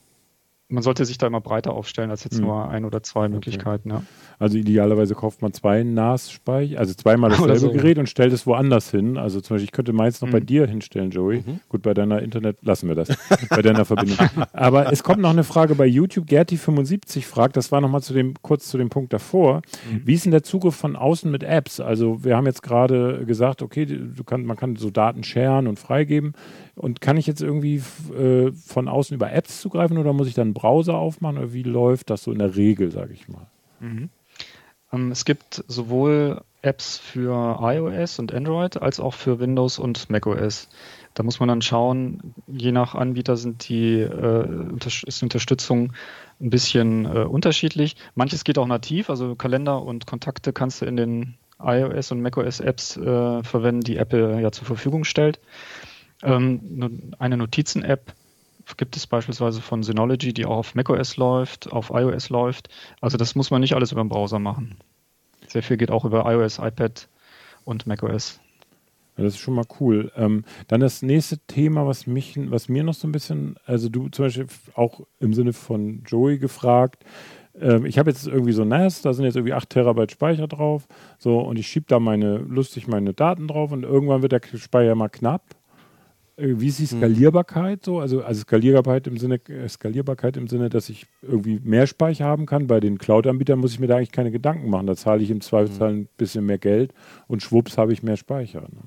[0.69, 2.45] man sollte sich da immer breiter aufstellen als jetzt Hm.
[2.45, 3.89] nur ein oder zwei Möglichkeiten.
[3.89, 4.03] Ja.
[4.37, 7.73] Also idealerweise kauft man zwei NAS-Speicher, also zweimal dasselbe so, ja.
[7.73, 9.17] Gerät und stellt es woanders hin.
[9.17, 10.45] Also zum Beispiel, ich könnte meins noch bei Mhm.
[10.45, 11.43] dir hinstellen, Joey.
[11.45, 11.59] Mhm.
[11.69, 13.09] Gut, bei deiner Internet lassen wir das.
[13.49, 14.17] bei deiner Verbindung.
[14.53, 16.27] Aber es kommt noch eine Frage bei YouTube.
[16.27, 19.61] Gerti75 fragt, das war nochmal zu dem, kurz zu dem Punkt davor.
[19.91, 20.01] Mhm.
[20.05, 21.79] Wie ist denn der Zugriff von außen mit Apps?
[21.79, 25.79] Also wir haben jetzt gerade gesagt, okay, du kann, man kann so Daten sharen und
[25.79, 26.33] freigeben.
[26.79, 27.83] Und kann ich jetzt irgendwie
[28.17, 31.63] äh, von außen über Apps zugreifen oder muss ich dann einen Browser aufmachen oder wie
[31.63, 33.47] läuft das so in der Regel, sage ich mal?
[33.81, 34.09] Mhm.
[34.93, 40.69] Ähm, es gibt sowohl Apps für iOS und Android als auch für Windows und macOS.
[41.15, 44.47] Da muss man dann schauen, je nach Anbieter sind die äh,
[45.05, 45.91] ist die Unterstützung
[46.39, 47.97] ein bisschen äh, unterschiedlich.
[48.15, 52.61] Manches geht auch nativ, also Kalender und Kontakte kannst du in den iOS und macOS
[52.61, 55.41] Apps äh, verwenden, die Apple ja zur Verfügung stellt.
[56.23, 58.13] Ähm, eine Notizen-App
[58.77, 62.69] gibt es beispielsweise von Synology, die auch auf macOS läuft, auf iOS läuft.
[63.01, 64.77] Also das muss man nicht alles über den Browser machen.
[65.47, 67.07] Sehr viel geht auch über iOS, iPad
[67.65, 68.39] und macOS.
[69.15, 70.11] Das ist schon mal cool.
[70.15, 74.07] Ähm, dann das nächste Thema, was mich, was mir noch so ein bisschen, also du
[74.09, 77.03] zum Beispiel auch im Sinne von Joey gefragt,
[77.59, 80.87] ähm, ich habe jetzt irgendwie so NAS, da sind jetzt irgendwie 8 Terabyte Speicher drauf,
[81.17, 84.95] so und ich schiebe da meine, lustig meine Daten drauf und irgendwann wird der Speicher
[84.95, 85.43] mal knapp
[86.39, 86.97] wie ist die hm.
[86.97, 87.99] Skalierbarkeit so?
[87.99, 92.45] Also, also Skalierbarkeit im Sinne, äh, Skalierbarkeit im Sinne, dass ich irgendwie mehr Speicher haben
[92.45, 92.67] kann.
[92.67, 94.87] Bei den Cloud-Anbietern muss ich mir da eigentlich keine Gedanken machen.
[94.87, 95.97] Da zahle ich im Zweifelsfall hm.
[96.01, 96.93] ein bisschen mehr Geld
[97.27, 98.61] und schwupps habe ich mehr Speicher.
[98.61, 98.81] Ne?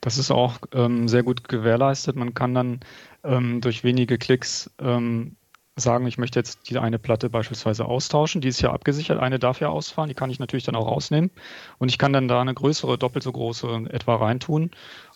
[0.00, 2.16] Das ist auch ähm, sehr gut gewährleistet.
[2.16, 2.80] Man kann dann
[3.24, 5.36] ähm, durch wenige Klicks ähm,
[5.76, 8.40] sagen, ich möchte jetzt die eine Platte beispielsweise austauschen.
[8.40, 11.30] Die ist ja abgesichert, eine darf ja ausfallen, die kann ich natürlich dann auch rausnehmen.
[11.78, 14.70] Und ich kann dann da eine größere, doppelt so große etwa reintun.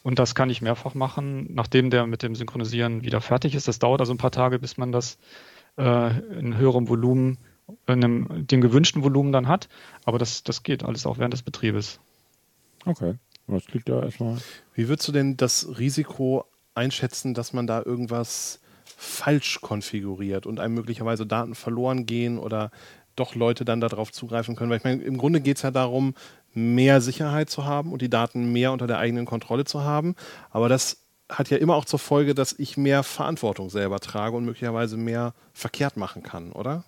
[0.08, 3.68] Und das kann ich mehrfach machen, nachdem der mit dem Synchronisieren wieder fertig ist.
[3.68, 5.18] Das dauert also ein paar Tage, bis man das
[5.76, 7.36] äh, in höherem Volumen,
[7.86, 9.68] in einem, dem gewünschten Volumen dann hat.
[10.06, 12.00] Aber das, das geht alles auch während des Betriebes.
[12.86, 13.16] Okay,
[13.48, 14.38] das klingt ja erstmal.
[14.72, 20.72] Wie würdest du denn das Risiko einschätzen, dass man da irgendwas falsch konfiguriert und einem
[20.72, 22.70] möglicherweise Daten verloren gehen oder
[23.18, 24.70] doch Leute dann darauf zugreifen können.
[24.70, 26.14] Weil ich meine, im Grunde geht es ja darum,
[26.54, 30.14] mehr Sicherheit zu haben und die Daten mehr unter der eigenen Kontrolle zu haben.
[30.50, 34.44] Aber das hat ja immer auch zur Folge, dass ich mehr Verantwortung selber trage und
[34.44, 36.84] möglicherweise mehr verkehrt machen kann, oder?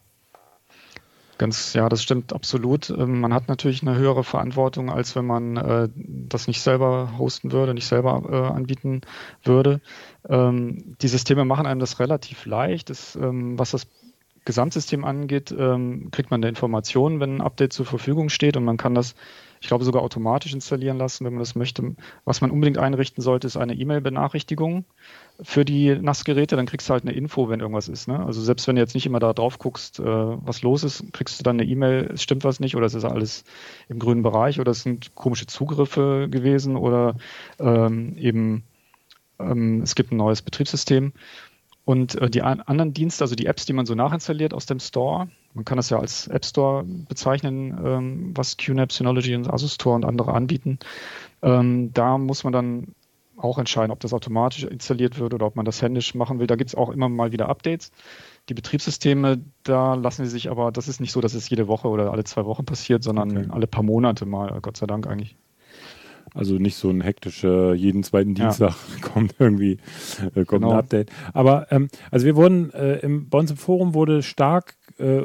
[1.41, 2.91] Ganz, ja, das stimmt absolut.
[2.91, 7.51] Ähm, man hat natürlich eine höhere Verantwortung, als wenn man äh, das nicht selber hosten
[7.51, 9.01] würde, nicht selber äh, anbieten
[9.43, 9.81] würde.
[10.29, 12.91] Ähm, die Systeme machen einem das relativ leicht.
[12.91, 13.87] Das, ähm, was das
[14.45, 18.77] Gesamtsystem angeht, ähm, kriegt man eine Information, wenn ein Update zur Verfügung steht und man
[18.77, 19.15] kann das
[19.61, 21.95] ich glaube, sogar automatisch installieren lassen, wenn man das möchte.
[22.25, 24.87] Was man unbedingt einrichten sollte, ist eine E-Mail-Benachrichtigung
[25.43, 26.57] für die NAS-Geräte.
[26.57, 28.09] Dann kriegst du halt eine Info, wenn irgendwas ist.
[28.09, 28.25] Ne?
[28.25, 31.39] Also selbst wenn du jetzt nicht immer da drauf guckst, äh, was los ist, kriegst
[31.39, 33.45] du dann eine E-Mail, es stimmt was nicht oder es ist alles
[33.91, 37.17] im grünen Bereich oder es sind komische Zugriffe gewesen oder
[37.59, 38.65] ähm, eben
[39.39, 41.13] ähm, es gibt ein neues Betriebssystem.
[41.85, 44.81] Und äh, die an anderen Dienste, also die Apps, die man so nachinstalliert aus dem
[44.81, 49.75] Store, man kann das ja als App Store bezeichnen, ähm, was QNAP, Synology und Asus
[49.75, 50.79] Store und andere anbieten.
[51.43, 52.95] Ähm, da muss man dann
[53.37, 56.47] auch entscheiden, ob das automatisch installiert wird oder ob man das händisch machen will.
[56.47, 57.91] Da gibt es auch immer mal wieder Updates.
[58.49, 61.89] Die Betriebssysteme, da lassen sie sich aber, das ist nicht so, dass es jede Woche
[61.89, 63.49] oder alle zwei Wochen passiert, sondern okay.
[63.51, 65.37] alle paar Monate mal, Gott sei Dank eigentlich.
[66.35, 69.01] Also nicht so ein hektischer, jeden zweiten Dienstag ja.
[69.01, 69.79] kommt irgendwie
[70.35, 70.73] äh, kommt genau.
[70.73, 71.11] ein Update.
[71.33, 75.23] Aber ähm, also wir wurden äh, im, bei uns im Forum wurde stark äh,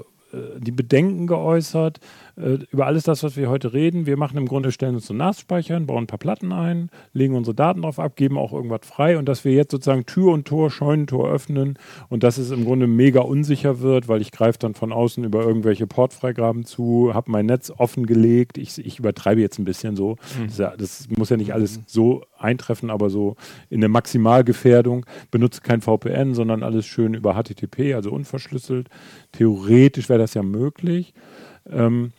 [0.60, 2.00] die Bedenken geäußert
[2.38, 4.06] äh, über alles das, was wir heute reden.
[4.06, 7.56] Wir machen im Grunde, stellen uns so NAS-Speichern, bauen ein paar Platten ein, legen unsere
[7.56, 10.70] Daten drauf ab, geben auch irgendwas frei und dass wir jetzt sozusagen Tür und Tor,
[10.70, 11.78] Scheunentor öffnen
[12.10, 15.44] und dass es im Grunde mega unsicher wird, weil ich greife dann von außen über
[15.44, 18.58] irgendwelche Portfreigaben zu, habe mein Netz offengelegt.
[18.58, 20.18] Ich, ich übertreibe jetzt ein bisschen so.
[20.38, 20.48] Mhm.
[20.58, 23.36] Das, das, muss ja nicht alles so eintreffen, aber so
[23.70, 25.06] in der Maximalgefährdung.
[25.32, 28.90] Benutze kein VPN, sondern alles schön über HTTP, also unverschlüsselt.
[29.32, 31.14] Theoretisch wäre das ja möglich.
[31.70, 32.12] Ähm,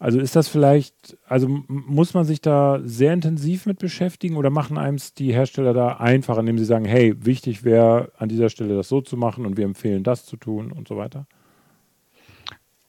[0.00, 4.78] also ist das vielleicht, also muss man sich da sehr intensiv mit beschäftigen oder machen
[4.78, 8.88] einem die Hersteller da einfach, indem sie sagen, hey, wichtig wäre an dieser Stelle das
[8.88, 11.26] so zu machen und wir empfehlen das zu tun und so weiter?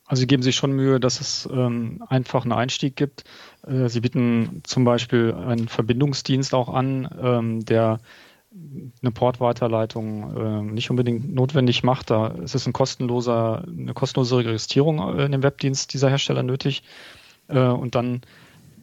[0.06, 3.24] Also sie geben sich schon Mühe, dass es ähm, einfach einen Einstieg gibt.
[3.66, 8.00] Äh, sie bieten zum Beispiel einen Verbindungsdienst auch an, ähm, der
[9.02, 12.10] eine Portweiterleitung äh, nicht unbedingt notwendig macht.
[12.10, 16.82] Da ist es ein kostenloser, eine kostenlose Registrierung äh, in dem Webdienst dieser Hersteller nötig.
[17.48, 18.20] Äh, und dann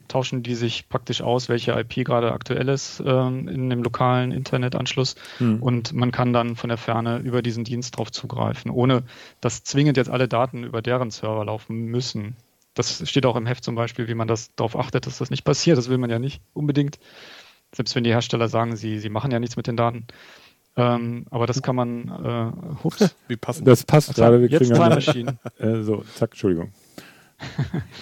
[0.07, 5.15] tauschen die sich praktisch aus, welche IP gerade aktuell ist äh, in dem lokalen Internetanschluss.
[5.37, 5.61] Hm.
[5.61, 9.03] Und man kann dann von der Ferne über diesen Dienst drauf zugreifen, ohne
[9.39, 12.35] dass zwingend jetzt alle Daten über deren Server laufen müssen.
[12.73, 15.43] Das steht auch im Heft zum Beispiel, wie man das darauf achtet, dass das nicht
[15.43, 15.77] passiert.
[15.77, 16.99] Das will man ja nicht unbedingt
[17.75, 20.05] selbst wenn die Hersteller sagen, sie, sie machen ja nichts mit den Daten.
[20.75, 23.15] Ähm, aber das kann man, äh, hups.
[23.27, 23.67] Wie passend.
[23.67, 24.41] Das passt also, gerade.
[24.41, 25.37] Wir jetzt Time Machine.
[25.59, 26.71] Äh, so, zack, Entschuldigung.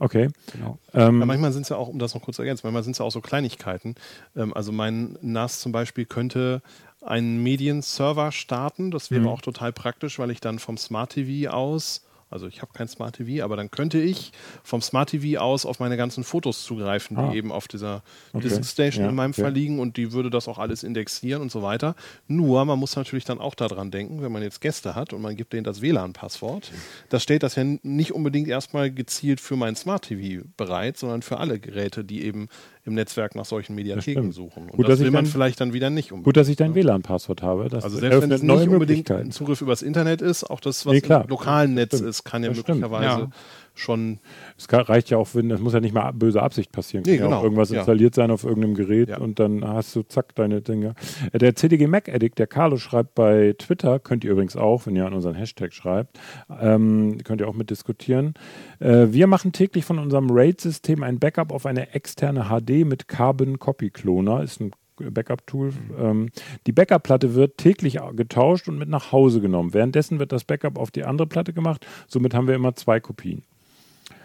[0.00, 0.28] Okay.
[0.52, 0.78] Genau.
[0.94, 2.92] Ähm, ja, manchmal sind es ja auch, um das noch kurz zu ergänzen, manchmal sind
[2.92, 3.96] es ja auch so Kleinigkeiten.
[4.36, 6.62] Ähm, also mein NAS zum Beispiel könnte
[7.00, 8.92] einen Medienserver starten.
[8.92, 9.26] Das wäre mhm.
[9.26, 13.16] auch total praktisch, weil ich dann vom Smart TV aus Also ich habe kein Smart
[13.16, 17.22] TV, aber dann könnte ich vom Smart TV aus auf meine ganzen Fotos zugreifen, die
[17.22, 17.32] ah.
[17.32, 18.48] eben auf dieser okay.
[18.48, 19.42] Disk Station ja, in meinem okay.
[19.42, 21.94] Fall liegen und die würde das auch alles indexieren und so weiter.
[22.26, 25.36] Nur, man muss natürlich dann auch daran denken, wenn man jetzt Gäste hat und man
[25.36, 26.70] gibt denen das WLAN-Passwort,
[27.08, 31.38] da steht das ja nicht unbedingt erstmal gezielt für mein Smart TV bereit, sondern für
[31.38, 32.48] alle Geräte, die eben
[32.88, 34.64] im Netzwerk nach solchen Mediatheken suchen.
[34.64, 36.24] Und gut, das will man dann, vielleicht dann wieder nicht unbedingt.
[36.24, 37.68] Gut, dass ich dein WLAN-Passwort habe.
[37.68, 40.94] Das also selbst wenn es nicht unbedingt ein Zugriff übers Internet ist, auch das, was
[40.94, 43.30] nee, im lokalen Netz ist, kann ja möglicherweise ja
[43.78, 44.18] schon.
[44.56, 47.04] Es reicht ja auch, wenn, das muss ja nicht mal böse Absicht passieren.
[47.04, 47.30] Kann nee, genau.
[47.30, 47.78] ja auch irgendwas ja.
[47.78, 49.18] installiert sein auf irgendeinem Gerät ja.
[49.18, 50.94] und dann hast du zack deine Dinge.
[51.32, 54.96] Äh, der CDG Mac Addict, der Carlo schreibt bei Twitter, könnt ihr übrigens auch, wenn
[54.96, 56.18] ihr an unseren Hashtag schreibt,
[56.60, 58.34] ähm, könnt ihr auch mitdiskutieren.
[58.80, 63.58] Äh, wir machen täglich von unserem RAID-System ein Backup auf eine externe HD mit Carbon
[63.58, 64.42] Copy Cloner.
[64.42, 65.70] Ist ein Backup-Tool.
[65.70, 65.94] Mhm.
[65.98, 66.28] Ähm,
[66.66, 69.74] die Backup-Platte wird täglich getauscht und mit nach Hause genommen.
[69.74, 71.86] Währenddessen wird das Backup auf die andere Platte gemacht.
[72.06, 73.42] Somit haben wir immer zwei Kopien.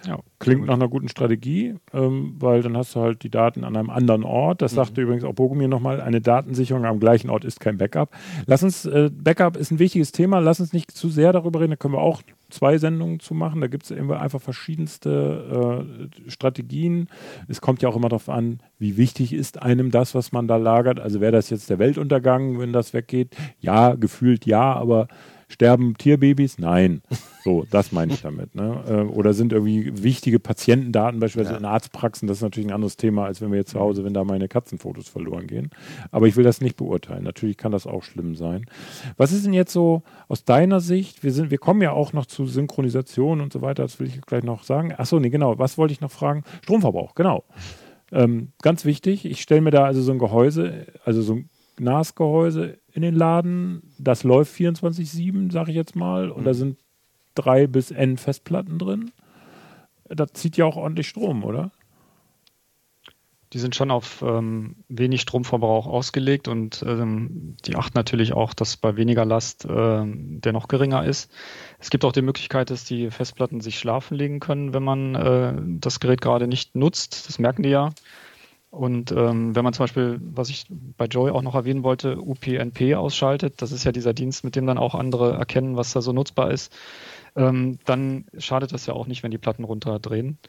[0.05, 3.77] Ja, Klingt nach einer guten Strategie, ähm, weil dann hast du halt die Daten an
[3.77, 4.61] einem anderen Ort.
[4.61, 4.75] Das mhm.
[4.77, 8.09] sagte übrigens auch Bogomir nochmal, eine Datensicherung am gleichen Ort ist kein Backup.
[8.45, 11.71] Lass uns, äh, Backup ist ein wichtiges Thema, lass uns nicht zu sehr darüber reden,
[11.71, 13.61] da können wir auch zwei Sendungen zu machen.
[13.61, 15.87] Da gibt es einfach verschiedenste
[16.25, 17.07] äh, Strategien.
[17.47, 20.57] Es kommt ja auch immer darauf an, wie wichtig ist einem das, was man da
[20.57, 20.99] lagert.
[20.99, 23.35] Also wäre das jetzt der Weltuntergang, wenn das weggeht?
[23.59, 25.07] Ja, gefühlt ja, aber
[25.53, 26.57] Sterben Tierbabys?
[26.57, 27.03] Nein.
[27.43, 28.55] So, das meine ich damit.
[28.55, 28.83] Ne?
[28.87, 31.59] Äh, oder sind irgendwie wichtige Patientendaten, beispielsweise ja.
[31.59, 34.15] in Arztpraxen, das ist natürlich ein anderes Thema, als wenn wir jetzt zu Hause, wenn
[34.15, 35.69] da meine Katzenfotos verloren gehen.
[36.09, 37.23] Aber ich will das nicht beurteilen.
[37.23, 38.65] Natürlich kann das auch schlimm sein.
[39.15, 41.23] Was ist denn jetzt so aus deiner Sicht?
[41.23, 44.19] Wir, sind, wir kommen ja auch noch zu Synchronisation und so weiter, das will ich
[44.21, 44.91] gleich noch sagen.
[44.97, 45.59] Achso, nee, genau.
[45.59, 46.43] Was wollte ich noch fragen?
[46.63, 47.43] Stromverbrauch, genau.
[48.11, 52.77] Ähm, ganz wichtig, ich stelle mir da also so ein Gehäuse, also so ein NAS-Gehäuse
[52.91, 53.93] in den Laden.
[53.97, 56.29] Das läuft 24-7, sage ich jetzt mal.
[56.29, 56.45] Und mhm.
[56.45, 56.77] da sind
[57.35, 59.11] drei bis N Festplatten drin.
[60.05, 61.71] Das zieht ja auch ordentlich Strom, oder?
[63.53, 68.77] Die sind schon auf ähm, wenig Stromverbrauch ausgelegt und ähm, die achten natürlich auch, dass
[68.77, 71.31] bei weniger Last äh, der noch geringer ist.
[71.77, 75.53] Es gibt auch die Möglichkeit, dass die Festplatten sich schlafen legen können, wenn man äh,
[75.79, 77.27] das Gerät gerade nicht nutzt.
[77.27, 77.91] Das merken die ja.
[78.73, 80.65] Und ähm, wenn man zum Beispiel, was ich
[80.97, 84.65] bei Joy auch noch erwähnen wollte, UPnP ausschaltet, das ist ja dieser Dienst, mit dem
[84.65, 86.75] dann auch andere erkennen, was da so nutzbar ist,
[87.35, 90.39] ähm, dann schadet das ja auch nicht, wenn die Platten runterdrehen.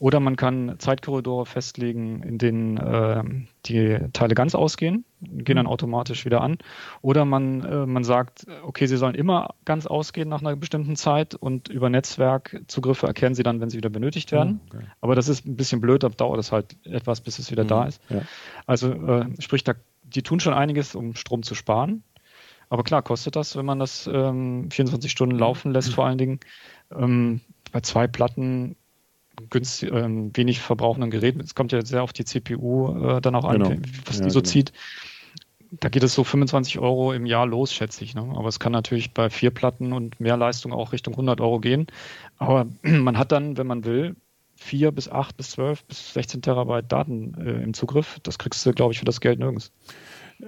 [0.00, 3.22] Oder man kann Zeitkorridore festlegen, in denen äh,
[3.66, 5.72] die Teile ganz ausgehen, gehen dann mhm.
[5.72, 6.58] automatisch wieder an.
[7.00, 11.36] Oder man, äh, man sagt, okay, sie sollen immer ganz ausgehen nach einer bestimmten Zeit
[11.36, 14.60] und über Netzwerkzugriffe erkennen sie dann, wenn sie wieder benötigt werden.
[14.72, 14.86] Mhm, okay.
[15.00, 17.68] Aber das ist ein bisschen blöd, da dauert es halt etwas, bis es wieder mhm,
[17.68, 18.02] da ist.
[18.08, 18.22] Ja.
[18.66, 22.02] Also äh, sprich, da, die tun schon einiges, um Strom zu sparen.
[22.68, 26.40] Aber klar, kostet das, wenn man das ähm, 24 Stunden laufen lässt, vor allen Dingen.
[26.90, 28.76] Ähm, bei zwei Platten
[29.50, 31.40] günstig, äh, wenig verbrauchenden Geräten.
[31.40, 33.76] Es kommt ja sehr auf die CPU äh, dann auch an, genau.
[34.06, 34.50] was die so genau.
[34.50, 34.72] zieht.
[35.80, 38.14] Da geht es so 25 Euro im Jahr los, schätze ich.
[38.14, 38.22] Ne?
[38.36, 41.86] Aber es kann natürlich bei vier Platten und mehr Leistung auch Richtung 100 Euro gehen.
[42.38, 44.16] Aber man hat dann, wenn man will,
[44.56, 48.20] vier bis acht bis zwölf bis 16 Terabyte Daten äh, im Zugriff.
[48.22, 49.72] Das kriegst du, glaube ich, für das Geld nirgends.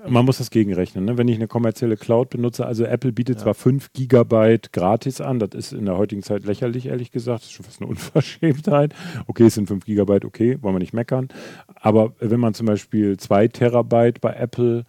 [0.09, 1.05] Man muss das gegenrechnen.
[1.05, 1.17] Ne?
[1.17, 3.43] Wenn ich eine kommerzielle Cloud benutze, also Apple bietet ja.
[3.45, 7.47] zwar 5 Gigabyte gratis an, das ist in der heutigen Zeit lächerlich, ehrlich gesagt, das
[7.47, 8.95] ist schon fast eine Unverschämtheit.
[9.27, 11.29] Okay, es sind 5 Gigabyte, okay, wollen wir nicht meckern.
[11.77, 14.85] Aber wenn man zum Beispiel 2 Terabyte bei Apple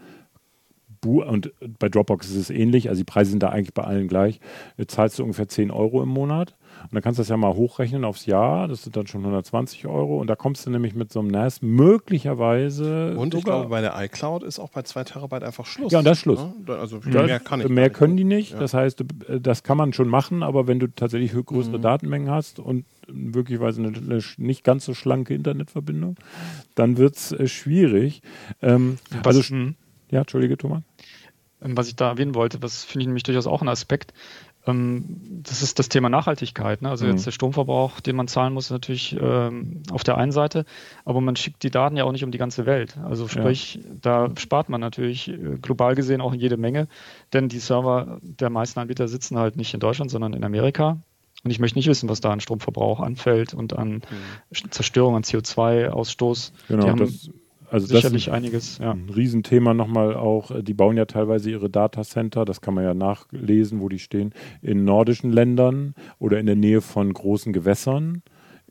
[1.06, 4.40] und bei Dropbox ist es ähnlich, also die Preise sind da eigentlich bei allen gleich,
[4.88, 6.56] zahlst du ungefähr 10 Euro im Monat.
[6.84, 8.68] Und dann kannst du das ja mal hochrechnen aufs Jahr.
[8.68, 10.20] Das sind dann schon 120 Euro.
[10.20, 13.16] Und da kommst du nämlich mit so einem NAS möglicherweise.
[13.18, 15.92] Und ich glaube, bei der iCloud ist auch bei 2 Terabyte einfach Schluss.
[15.92, 16.40] Ja, und das ist Schluss.
[16.40, 16.78] Ne?
[16.78, 18.54] Also das, mehr kann ich Mehr können die nicht.
[18.54, 18.60] Ja.
[18.60, 19.04] Das heißt,
[19.42, 21.82] das kann man schon machen, aber wenn du tatsächlich größere mhm.
[21.82, 26.16] Datenmengen hast und wirklicherweise eine, eine, nicht ganz so schlanke Internetverbindung,
[26.76, 28.22] dann wird es äh, schwierig.
[28.62, 29.42] Ähm, also,
[30.10, 30.84] ja, Entschuldige, Thomas.
[31.62, 34.14] Ähm, was ich da erwähnen wollte, was finde ich nämlich durchaus auch ein Aspekt,
[34.68, 36.82] das ist das Thema Nachhaltigkeit.
[36.82, 36.90] Ne?
[36.90, 37.12] Also mhm.
[37.12, 40.66] jetzt der Stromverbrauch, den man zahlen muss, natürlich ähm, auf der einen Seite,
[41.06, 42.98] aber man schickt die Daten ja auch nicht um die ganze Welt.
[42.98, 43.82] Also sprich, ja.
[44.02, 46.88] da spart man natürlich äh, global gesehen auch jede Menge,
[47.34, 50.98] denn die Server der meisten Anbieter sitzen halt nicht in Deutschland, sondern in Amerika.
[51.44, 54.02] Und ich möchte nicht wissen, was da an Stromverbrauch anfällt und an
[54.52, 54.72] mhm.
[54.72, 56.52] Zerstörung, an CO2-Ausstoß.
[56.68, 57.30] Genau, das
[57.70, 58.78] also sicherlich das ist einiges.
[58.78, 58.92] Ja.
[58.92, 60.52] Ein Riesenthema nochmal auch.
[60.62, 64.86] Die bauen ja teilweise ihre Datacenter, das kann man ja nachlesen, wo die stehen, in
[64.86, 68.22] nordischen Ländern oder in der Nähe von großen Gewässern.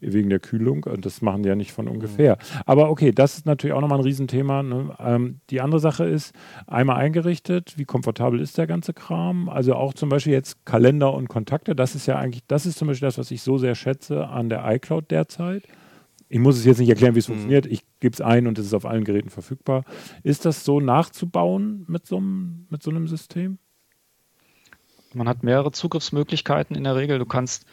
[0.01, 0.85] wegen der Kühlung.
[0.85, 2.39] Und das machen die ja nicht von ungefähr.
[2.65, 4.63] Aber okay, das ist natürlich auch nochmal ein Riesenthema.
[4.63, 4.95] Ne?
[4.99, 6.35] Ähm, die andere Sache ist,
[6.67, 9.49] einmal eingerichtet, wie komfortabel ist der ganze Kram?
[9.49, 12.89] Also auch zum Beispiel jetzt Kalender und Kontakte, das ist ja eigentlich, das ist zum
[12.89, 15.63] Beispiel das, was ich so sehr schätze an der iCloud derzeit.
[16.29, 17.35] Ich muss es jetzt nicht erklären, wie es mhm.
[17.35, 17.67] funktioniert.
[17.67, 19.85] Ich gebe es ein und es ist auf allen Geräten verfügbar.
[20.23, 23.59] Ist das so nachzubauen mit so einem, mit so einem System?
[25.15, 27.19] Man hat mehrere Zugriffsmöglichkeiten in der Regel.
[27.19, 27.65] Du kannst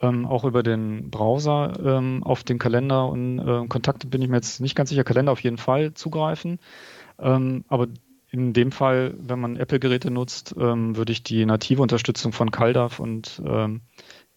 [0.00, 4.36] ähm, auch über den Browser ähm, auf den Kalender und äh, Kontakte bin ich mir
[4.36, 5.04] jetzt nicht ganz sicher.
[5.04, 6.58] Kalender auf jeden Fall zugreifen.
[7.18, 7.88] Ähm, aber
[8.30, 13.00] in dem Fall, wenn man Apple-Geräte nutzt, ähm, würde ich die native Unterstützung von CalDAV
[13.00, 13.80] und ähm,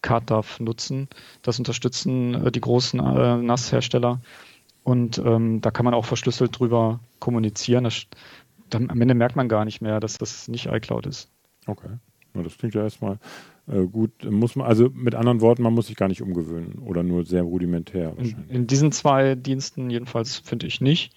[0.03, 1.07] CardDAV nutzen.
[1.41, 4.21] Das unterstützen äh, die großen äh, NAS-Hersteller.
[4.83, 7.85] Und ähm, da kann man auch verschlüsselt drüber kommunizieren.
[7.85, 8.05] Das,
[8.69, 11.29] dann, am Ende merkt man gar nicht mehr, dass das nicht iCloud ist.
[11.65, 11.89] Okay.
[12.35, 13.17] Ja, das klingt ja erstmal
[13.67, 14.11] äh, gut.
[14.29, 17.43] Muss man, also mit anderen Worten, man muss sich gar nicht umgewöhnen oder nur sehr
[17.43, 18.49] rudimentär wahrscheinlich.
[18.49, 21.13] In, in diesen zwei Diensten jedenfalls finde ich nicht.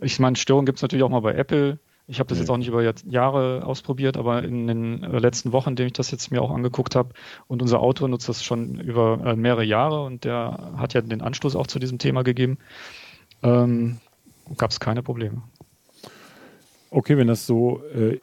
[0.00, 1.78] Ich meine, Störungen gibt es natürlich auch mal bei Apple.
[2.10, 2.42] Ich habe das nee.
[2.42, 5.92] jetzt auch nicht über Jahre ausprobiert, aber in den äh, letzten Wochen, in denen ich
[5.92, 7.10] das jetzt mir auch angeguckt habe,
[7.46, 11.22] und unser Autor nutzt das schon über äh, mehrere Jahre und der hat ja den
[11.22, 12.58] Anstoß auch zu diesem Thema gegeben,
[13.44, 13.98] ähm,
[14.56, 15.42] gab es keine Probleme.
[16.90, 18.18] Okay, wenn das so äh,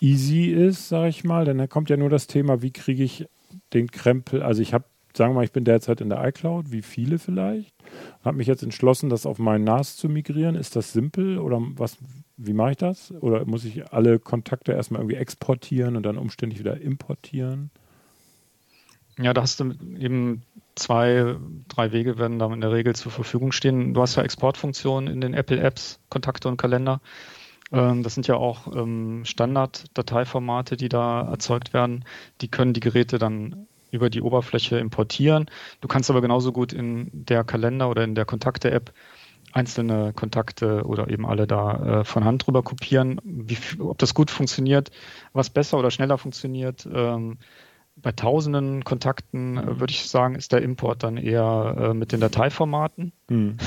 [0.00, 3.28] easy ist, sage ich mal, dann kommt ja nur das Thema, wie kriege ich
[3.72, 6.82] den Krempel, also ich habe, sagen wir mal, ich bin derzeit in der iCloud, wie
[6.82, 7.74] viele vielleicht,
[8.24, 10.54] habe mich jetzt entschlossen, das auf meinen NAS zu migrieren.
[10.54, 11.98] Ist das simpel oder was,
[12.36, 13.12] wie mache ich das?
[13.20, 17.70] Oder muss ich alle Kontakte erstmal irgendwie exportieren und dann umständlich wieder importieren?
[19.18, 20.42] Ja, da hast du eben
[20.76, 21.36] zwei,
[21.68, 23.92] drei Wege werden da in der Regel zur Verfügung stehen.
[23.92, 27.00] Du hast ja Exportfunktionen in den Apple Apps, Kontakte und Kalender.
[27.72, 32.04] Ähm, das sind ja auch ähm, Standard-Dateiformate, die da erzeugt werden.
[32.40, 35.46] Die können die Geräte dann über die Oberfläche importieren.
[35.80, 38.92] Du kannst aber genauso gut in der Kalender oder in der Kontakte-App
[39.52, 43.20] einzelne Kontakte oder eben alle da äh, von Hand drüber kopieren.
[43.24, 44.90] Wie, ob das gut funktioniert,
[45.32, 46.88] was besser oder schneller funktioniert.
[46.92, 47.38] Ähm,
[47.96, 52.20] bei tausenden Kontakten äh, würde ich sagen, ist der Import dann eher äh, mit den
[52.20, 53.12] Dateiformaten.
[53.28, 53.56] Hm.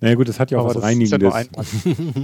[0.00, 1.34] Naja gut, das hat ja auch Aber was Reinigendes.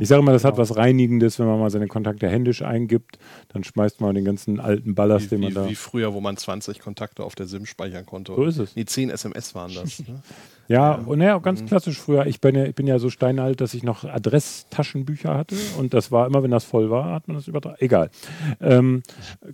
[0.00, 0.52] ich sage immer, das genau.
[0.52, 3.18] hat was Reinigendes, wenn man mal seine Kontakte händisch eingibt,
[3.48, 5.68] dann schmeißt man den ganzen alten Ballast, wie, den man wie, da...
[5.68, 8.34] Wie früher, wo man 20 Kontakte auf der SIM speichern konnte.
[8.34, 8.76] So ist es.
[8.76, 10.00] Nee, 10 SMS waren das.
[10.00, 10.22] Ne?
[10.68, 11.66] ja, ja, und ja, ganz mhm.
[11.66, 12.26] klassisch früher.
[12.26, 16.12] Ich bin, ja, ich bin ja so steinalt, dass ich noch Adresstaschenbücher hatte und das
[16.12, 17.76] war immer, wenn das voll war, hat man das übertragen.
[17.78, 18.10] Egal.
[18.60, 19.02] Ähm,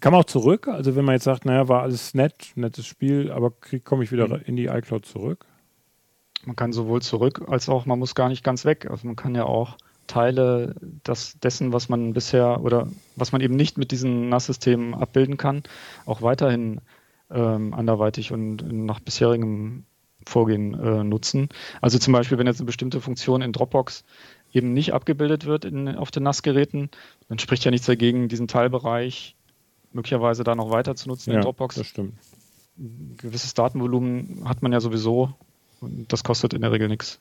[0.01, 3.53] kam auch zurück, also wenn man jetzt sagt, naja, war alles nett, nettes Spiel, aber
[3.85, 4.41] komme ich wieder mhm.
[4.47, 5.47] in die iCloud zurück?
[6.47, 8.88] Man kann sowohl zurück als auch, man muss gar nicht ganz weg.
[8.88, 9.76] Also man kann ja auch
[10.07, 15.36] Teile das, dessen, was man bisher oder was man eben nicht mit diesen NAS-Systemen abbilden
[15.36, 15.64] kann,
[16.05, 16.80] auch weiterhin
[17.30, 19.84] ähm, anderweitig und nach bisherigem
[20.24, 21.49] Vorgehen äh, nutzen.
[21.80, 24.05] Also zum Beispiel, wenn jetzt eine bestimmte Funktion in Dropbox
[24.53, 26.90] eben nicht abgebildet wird in, auf den NAS-Geräten,
[27.28, 29.36] dann spricht ja nichts dagegen, diesen Teilbereich
[29.92, 31.76] möglicherweise da noch weiter zu nutzen ja, in Dropbox.
[31.76, 32.14] Das stimmt.
[32.78, 35.32] Ein gewisses Datenvolumen hat man ja sowieso
[35.81, 37.20] und das kostet in der Regel nichts.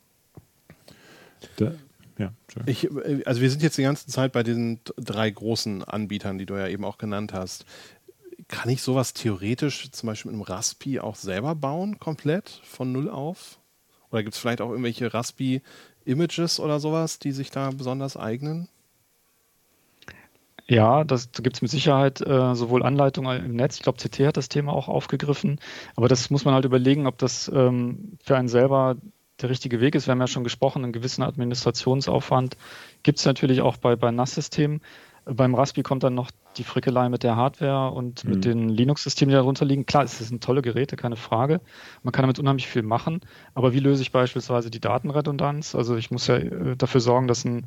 [2.18, 2.32] Ja,
[2.66, 6.46] ich, äh, also wir sind jetzt die ganze Zeit bei diesen drei großen Anbietern, die
[6.46, 7.66] du ja eben auch genannt hast.
[8.48, 13.10] Kann ich sowas theoretisch zum Beispiel mit einem Raspi auch selber bauen, komplett von null
[13.10, 13.60] auf?
[14.12, 18.70] Oder gibt es vielleicht auch irgendwelche Raspi-Images oder sowas, die sich da besonders eignen?
[20.68, 24.20] Ja, das, da gibt es mit Sicherheit äh, sowohl Anleitungen im Netz, ich glaube, CT
[24.22, 25.60] hat das Thema auch aufgegriffen,
[25.96, 28.96] aber das muss man halt überlegen, ob das ähm, für einen selber
[29.42, 30.08] der richtige Weg ist.
[30.08, 32.58] Wir haben ja schon gesprochen, einen gewissen Administrationsaufwand
[33.04, 34.82] gibt es natürlich auch bei, bei NAS-Systemen.
[35.26, 38.30] Beim Raspi kommt dann noch die Frickelei mit der Hardware und mhm.
[38.30, 39.86] mit den Linux-Systemen, die darunter liegen.
[39.86, 41.62] Klar, es sind tolle Geräte, keine Frage.
[42.04, 43.22] Man kann damit unheimlich viel machen.
[43.56, 45.74] Aber wie löse ich beispielsweise die Datenredundanz?
[45.74, 47.66] Also ich muss ja äh, dafür sorgen, dass ein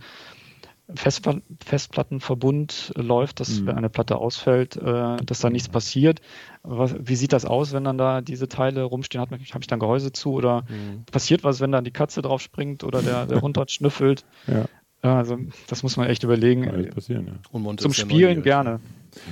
[0.94, 3.66] Festplattenverbund läuft, dass mhm.
[3.66, 6.20] wenn eine Platte ausfällt, äh, dass da nichts passiert.
[6.62, 9.20] Was, wie sieht das aus, wenn dann da diese Teile rumstehen?
[9.20, 11.04] Habe ich dann Gehäuse zu oder mhm.
[11.10, 14.24] passiert was, wenn dann die Katze drauf springt oder der, der Hund dort schnüffelt?
[14.46, 14.66] Ja.
[15.02, 16.64] Also das muss man echt überlegen.
[16.90, 17.34] passieren, ja.
[17.76, 18.80] Zum Spielen gerne.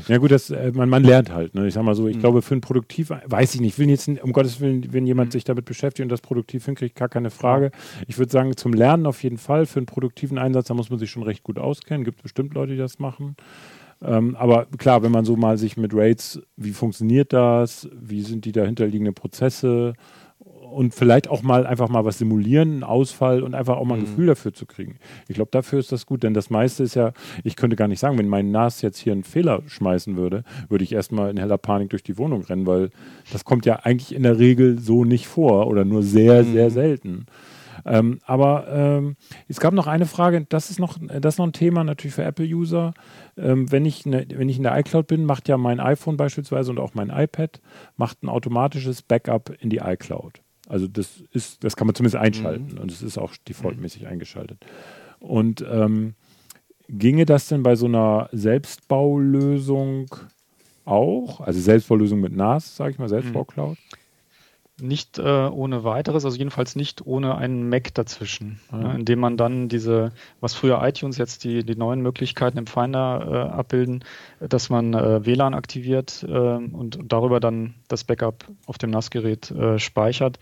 [0.09, 1.55] Ja gut, das, äh, man, man lernt halt.
[1.55, 1.67] Ne?
[1.67, 2.21] Ich sag mal so, ich mhm.
[2.21, 5.33] glaube für ein Produktiv, weiß ich nicht, will jetzt um Gottes Willen, wenn jemand mhm.
[5.33, 7.71] sich damit beschäftigt und das produktiv hinkriegt, gar keine Frage.
[8.07, 10.99] Ich würde sagen, zum Lernen auf jeden Fall, für einen produktiven Einsatz, da muss man
[10.99, 12.05] sich schon recht gut auskennen.
[12.05, 13.37] Gibt bestimmt Leute, die das machen.
[14.03, 18.45] Ähm, aber klar, wenn man so mal sich mit Raids, wie funktioniert das, wie sind
[18.45, 19.95] die dahinterliegenden Prozesse
[20.71, 24.01] und vielleicht auch mal einfach mal was simulieren, einen Ausfall und einfach auch mal ein
[24.01, 24.05] Mhm.
[24.07, 24.97] Gefühl dafür zu kriegen.
[25.29, 27.13] Ich glaube, dafür ist das gut, denn das meiste ist ja,
[27.45, 30.85] ich könnte gar nicht sagen, wenn mein NAS jetzt hier einen Fehler schmeißen würde, würde
[30.85, 32.91] ich erstmal in heller Panik durch die Wohnung rennen, weil
[33.33, 36.53] das kommt ja eigentlich in der Regel so nicht vor oder nur sehr, Mhm.
[36.53, 37.27] sehr selten.
[37.85, 39.17] Ähm, aber ähm,
[39.49, 42.25] es gab noch eine Frage, das ist noch, das ist noch ein Thema natürlich für
[42.25, 42.95] Apple-User.
[43.37, 46.71] Ähm, wenn, ich ne, wenn ich in der iCloud bin, macht ja mein iPhone beispielsweise
[46.71, 47.61] und auch mein iPad
[47.97, 50.41] macht ein automatisches Backup in die iCloud.
[50.67, 54.59] Also das ist, das kann man zumindest einschalten und es ist auch defaultmäßig eingeschaltet.
[55.21, 56.15] Und ähm,
[56.89, 60.07] ginge das denn bei so einer Selbstbaulösung
[60.85, 61.41] auch?
[61.41, 63.79] Also Selbstbaulösung mit NAS, sage ich mal, Selbstbaucloud?
[64.79, 68.77] Nicht äh, ohne weiteres, also jedenfalls nicht ohne einen Mac dazwischen, Ah.
[68.77, 73.27] ne, indem man dann diese, was früher iTunes jetzt die, die neuen Möglichkeiten im Finder
[73.27, 74.05] äh, abbilden,
[74.39, 79.79] dass man äh, WLAN aktiviert äh, und darüber dann das Backup auf dem NAS-Gerät äh,
[79.79, 80.39] speichert.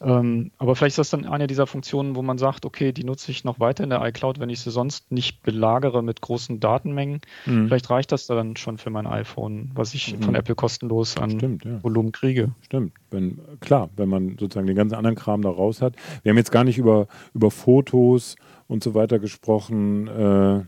[0.00, 3.30] Ähm, aber vielleicht ist das dann eine dieser Funktionen, wo man sagt, okay, die nutze
[3.30, 7.20] ich noch weiter in der iCloud, wenn ich sie sonst nicht belagere mit großen Datenmengen.
[7.46, 7.68] Mhm.
[7.68, 10.22] Vielleicht reicht das dann schon für mein iPhone, was ich Mhm.
[10.22, 11.82] von Apple kostenlos an Stimmt, ja.
[11.82, 12.50] Volumen kriege.
[12.62, 12.92] Stimmt.
[13.10, 15.94] Wenn, klar, wenn man sozusagen den ganzen anderen Kram da raus hat.
[16.22, 18.36] Wir haben jetzt gar nicht über, über Fotos
[18.68, 20.08] und so weiter gesprochen.
[20.08, 20.64] Äh,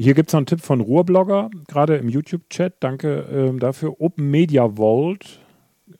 [0.00, 2.74] hier gibt es noch einen Tipp von Ruhrblogger, gerade im YouTube-Chat.
[2.78, 4.00] Danke ähm, dafür.
[4.00, 5.40] Open Media Vault.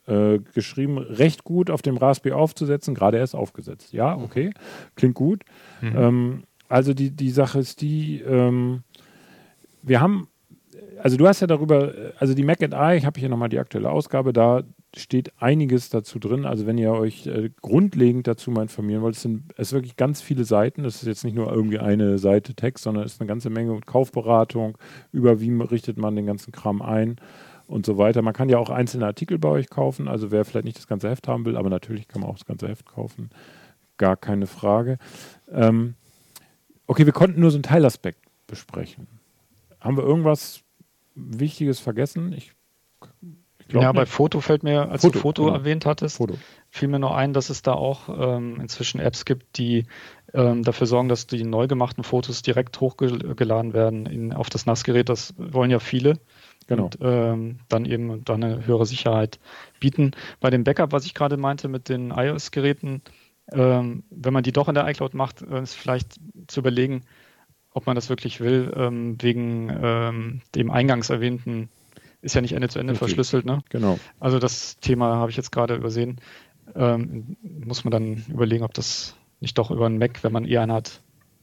[0.09, 3.93] Äh, geschrieben, recht gut auf dem Raspberry aufzusetzen, gerade erst aufgesetzt.
[3.93, 4.53] Ja, okay,
[4.97, 5.45] klingt gut.
[5.83, 8.85] Ähm, also die, die Sache ist die, ähm,
[9.83, 10.29] wir haben,
[11.03, 13.51] also du hast ja darüber, äh, also die Mac and I, ich habe hier nochmal
[13.51, 14.63] die aktuelle Ausgabe, da
[14.97, 16.47] steht einiges dazu drin.
[16.47, 20.23] Also wenn ihr euch äh, grundlegend dazu mal informieren wollt, es sind es wirklich ganz
[20.23, 20.85] viele Seiten.
[20.85, 23.79] Das ist jetzt nicht nur irgendwie eine Seite Text, sondern es ist eine ganze Menge
[23.85, 24.79] Kaufberatung,
[25.13, 27.17] über wie richtet man den ganzen Kram ein
[27.69, 28.23] und so weiter.
[28.23, 31.09] Man kann ja auch einzelne Artikel bei euch kaufen, also wer vielleicht nicht das ganze
[31.09, 33.31] Heft haben will, aber natürlich kann man auch das ganze Heft kaufen.
[33.99, 34.99] Gar keine Frage.
[35.53, 35.95] Ähm,
[36.87, 39.07] okay, wir konnten nur so einen Teilaspekt besprechen.
[39.81, 40.63] Haben wir irgendwas
[41.15, 42.33] Wichtiges vergessen?
[42.33, 42.53] Ich,
[43.59, 44.13] ich glaube Ja, bei nicht.
[44.13, 45.57] Foto fällt mir, als Foto, du Foto genau.
[45.57, 46.39] erwähnt hattest, Foto.
[46.71, 49.85] fiel mir noch ein, dass es da auch ähm, inzwischen Apps gibt, die
[50.33, 55.09] ähm, dafür sorgen, dass die neu gemachten Fotos direkt hochgeladen werden in, auf das NAS-Gerät.
[55.09, 56.19] Das wollen ja viele.
[56.69, 56.85] Genau.
[56.85, 59.41] Und ähm, dann eben dann eine höhere Sicherheit
[59.81, 60.13] bieten.
[60.39, 63.03] Bei dem Backup, was ich gerade meinte mit den iOS-Geräten,
[63.51, 67.03] ähm, wenn man die doch in der iCloud macht, äh, ist vielleicht zu überlegen,
[67.73, 71.71] ob man das wirklich will, ähm, wegen ähm, dem eingangs erwähnten,
[72.21, 73.09] ist ja nicht Ende zu Ende Richtig.
[73.09, 73.63] verschlüsselt, ne?
[73.71, 73.99] Genau.
[74.21, 76.21] Also das Thema habe ich jetzt gerade übersehen.
[76.75, 80.63] Ähm, muss man dann überlegen, ob das nicht doch über einen Mac, wenn man eher
[80.63, 81.01] einen hat,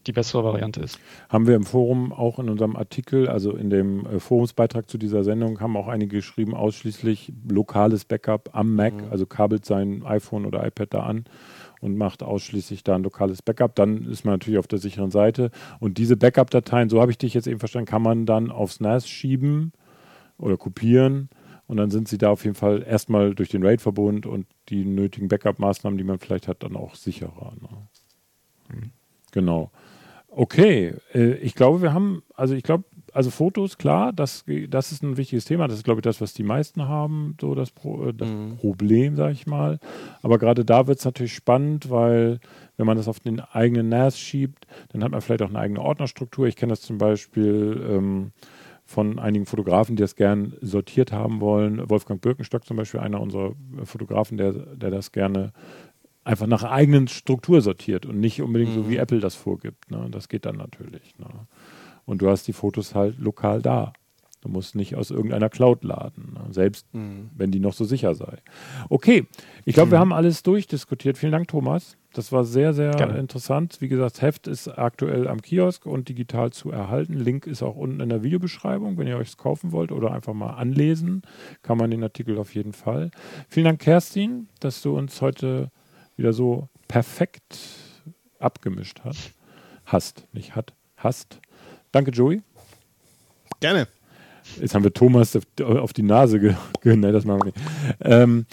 [0.08, 1.00] die bessere Variante ist.
[1.30, 5.24] Haben wir im Forum auch in unserem Artikel, also in dem äh, Forumsbeitrag zu dieser
[5.24, 10.66] Sendung, haben auch einige geschrieben, ausschließlich lokales Backup am Mac, also kabelt sein iPhone oder
[10.66, 11.26] iPad da an
[11.82, 13.76] und macht ausschließlich da ein lokales Backup.
[13.76, 15.52] Dann ist man natürlich auf der sicheren Seite.
[15.80, 19.08] Und diese Backup-Dateien, so habe ich dich jetzt eben verstanden, kann man dann aufs NAS
[19.08, 19.72] schieben
[20.38, 21.30] oder kopieren.
[21.68, 25.28] Und dann sind sie da auf jeden Fall erstmal durch den RAID-Verbund und die nötigen
[25.28, 27.54] Backup-Maßnahmen, die man vielleicht hat, dann auch sicherer.
[27.62, 28.90] Ne?
[29.32, 29.72] Genau.
[30.38, 32.84] Okay, äh, ich glaube, wir haben, also ich glaube,
[33.14, 35.70] also Fotos, klar, das, das ist ein wichtiges Thema.
[35.70, 38.58] Das ist, glaube ich, das, was die meisten haben, so das, Pro, äh, das Mhm.
[38.58, 39.80] Problem, sage ich mal.
[40.22, 42.42] Aber gerade da wird es natürlich spannend, weil
[42.76, 45.80] wenn man das auf den eigenen NAS schiebt, dann hat man vielleicht auch eine eigene
[45.80, 46.48] Ordnerstruktur.
[46.48, 48.32] Ich kenne das zum Beispiel ähm,
[48.84, 51.90] von einigen Fotografen, die das gern sortiert haben wollen.
[51.90, 53.54] Wolfgang Birkenstock zum Beispiel, einer unserer
[53.86, 55.54] Fotografen, der, der das gerne
[56.26, 59.90] einfach nach eigenen Struktur sortiert und nicht unbedingt so wie Apple das vorgibt.
[59.92, 60.08] Ne?
[60.12, 61.18] Das geht dann natürlich.
[61.18, 61.28] Ne?
[62.06, 63.94] Und du hast die Fotos halt lokal da.
[64.42, 66.54] Du musst nicht aus irgendeiner Cloud laden, ne?
[66.54, 68.38] selbst wenn die noch so sicher sei.
[68.90, 69.26] Okay,
[69.66, 71.18] ich glaube, wir haben alles durchdiskutiert.
[71.18, 71.98] Vielen Dank, Thomas.
[72.14, 73.18] Das war sehr, sehr Gerne.
[73.18, 73.78] interessant.
[73.80, 77.14] Wie gesagt, Heft ist aktuell am Kiosk und digital zu erhalten.
[77.14, 79.00] Link ist auch unten in der Videobeschreibung.
[79.00, 81.24] Wenn ihr euch es kaufen wollt oder einfach mal anlesen,
[81.64, 83.10] kann man den Artikel auf jeden Fall.
[83.50, 85.72] Vielen Dank, Kerstin, dass du uns heute
[86.16, 87.58] wieder so perfekt
[88.40, 89.34] abgemischt hast.
[89.86, 91.40] Hast, nicht hat, hast.
[91.92, 92.42] Danke, Joey.
[93.60, 93.88] Gerne.
[94.60, 97.58] Jetzt haben wir Thomas auf, die Nase ge ge ne, das machen wir nicht.
[98.02, 98.46] Ähm,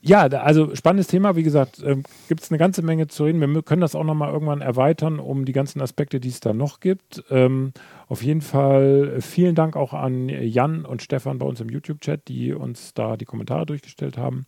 [0.00, 1.34] ja, also spannendes Thema.
[1.34, 3.40] Wie gesagt, ähm, gibt es eine ganze Menge zu reden.
[3.40, 6.80] Wir können das auch nochmal irgendwann erweitern, um die ganzen Aspekte, die es da noch
[6.80, 7.24] gibt.
[7.30, 7.72] Ähm,
[8.06, 12.28] auf jeden Fall äh, vielen Dank auch an Jan und Stefan bei uns im YouTube-Chat,
[12.28, 14.46] die uns da die Kommentare durchgestellt haben.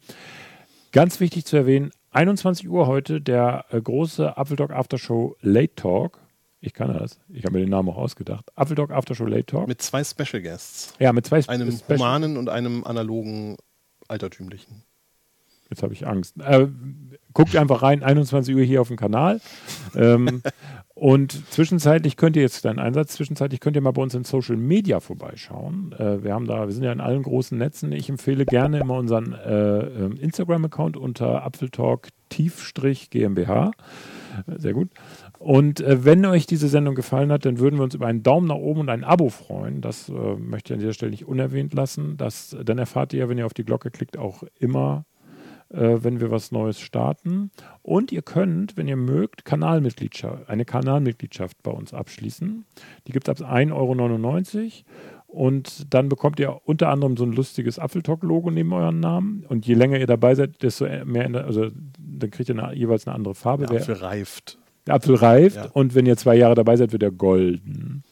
[0.92, 6.18] Ganz wichtig zu erwähnen, 21 Uhr heute der äh, große Apfeldog Aftershow Late Talk.
[6.60, 7.18] Ich kann das.
[7.28, 8.44] Ich habe mir den Namen auch ausgedacht.
[8.54, 9.66] Apfeldog Aftershow Late Talk.
[9.68, 10.94] Mit zwei Special Guests.
[11.00, 13.56] ja, mit zwei Einem Special- humanen und einem analogen
[14.08, 14.84] altertümlichen.
[15.72, 16.36] Jetzt habe ich Angst.
[16.38, 16.66] Äh,
[17.32, 19.40] guckt einfach rein, 21 Uhr hier auf dem Kanal.
[19.96, 20.42] ähm,
[20.94, 24.58] und zwischenzeitlich könnt ihr jetzt deinen Einsatz, zwischenzeitlich könnt ihr mal bei uns in Social
[24.58, 25.94] Media vorbeischauen.
[25.98, 27.90] Äh, wir haben da, wir sind ja in allen großen Netzen.
[27.92, 33.70] Ich empfehle gerne immer unseren äh, ähm, Instagram-Account unter Apfeltalk Tiefstrich GmbH.
[34.46, 34.90] Sehr gut.
[35.38, 38.48] Und äh, wenn euch diese Sendung gefallen hat, dann würden wir uns über einen Daumen
[38.48, 39.80] nach oben und ein Abo freuen.
[39.80, 42.18] Das äh, möchte ich an dieser Stelle nicht unerwähnt lassen.
[42.18, 45.11] Das, dann erfahrt ihr ja, wenn ihr auf die Glocke klickt, auch immer äh,
[45.72, 47.50] wenn wir was Neues starten.
[47.82, 52.64] Und ihr könnt, wenn ihr mögt, Kanalmitgliedschaft, eine Kanalmitgliedschaft bei uns abschließen.
[53.06, 54.70] Die gibt es ab 1,99 Euro.
[55.26, 59.46] Und dann bekommt ihr unter anderem so ein lustiges Apfeltalk-Logo neben euren Namen.
[59.48, 63.16] Und je länger ihr dabei seid, desto mehr, also dann kriegt ihr eine, jeweils eine
[63.16, 63.64] andere Farbe.
[63.66, 64.58] Der Apfel reift.
[64.86, 65.56] Der Apfel reift.
[65.56, 65.70] Ja.
[65.72, 68.04] Und wenn ihr zwei Jahre dabei seid, wird er golden.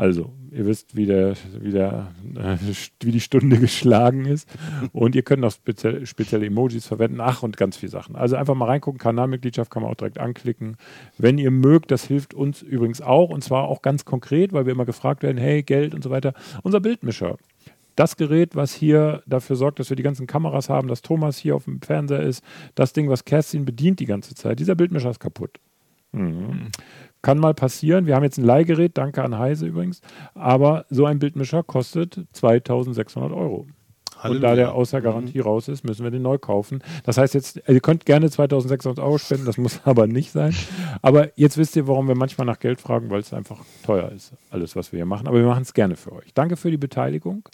[0.00, 2.56] Also, ihr wisst, wie, der, wie, der, äh,
[3.02, 4.48] wie die Stunde geschlagen ist.
[4.92, 7.20] Und ihr könnt auch spezielle, spezielle Emojis verwenden.
[7.20, 8.16] Ach, und ganz viele Sachen.
[8.16, 8.98] Also einfach mal reingucken.
[8.98, 10.78] Kanalmitgliedschaft kann man auch direkt anklicken.
[11.18, 13.28] Wenn ihr mögt, das hilft uns übrigens auch.
[13.28, 16.32] Und zwar auch ganz konkret, weil wir immer gefragt werden, hey, Geld und so weiter.
[16.62, 17.36] Unser Bildmischer.
[17.94, 21.56] Das Gerät, was hier dafür sorgt, dass wir die ganzen Kameras haben, dass Thomas hier
[21.56, 22.42] auf dem Fernseher ist,
[22.74, 25.60] das Ding, was Kerstin bedient die ganze Zeit, dieser Bildmischer ist kaputt.
[26.12, 26.70] Mhm.
[27.22, 28.06] Kann mal passieren.
[28.06, 30.00] Wir haben jetzt ein Leihgerät, danke an Heise übrigens.
[30.34, 33.66] Aber so ein Bildmischer kostet 2600 Euro.
[34.22, 34.36] Halleluja.
[34.36, 35.44] Und da der außer Garantie mhm.
[35.44, 36.82] raus ist, müssen wir den neu kaufen.
[37.04, 40.54] Das heißt jetzt, ihr könnt gerne 2600 Euro spenden, das muss aber nicht sein.
[41.02, 44.32] Aber jetzt wisst ihr, warum wir manchmal nach Geld fragen, weil es einfach teuer ist,
[44.50, 45.26] alles, was wir hier machen.
[45.26, 46.34] Aber wir machen es gerne für euch.
[46.34, 47.48] Danke für die Beteiligung.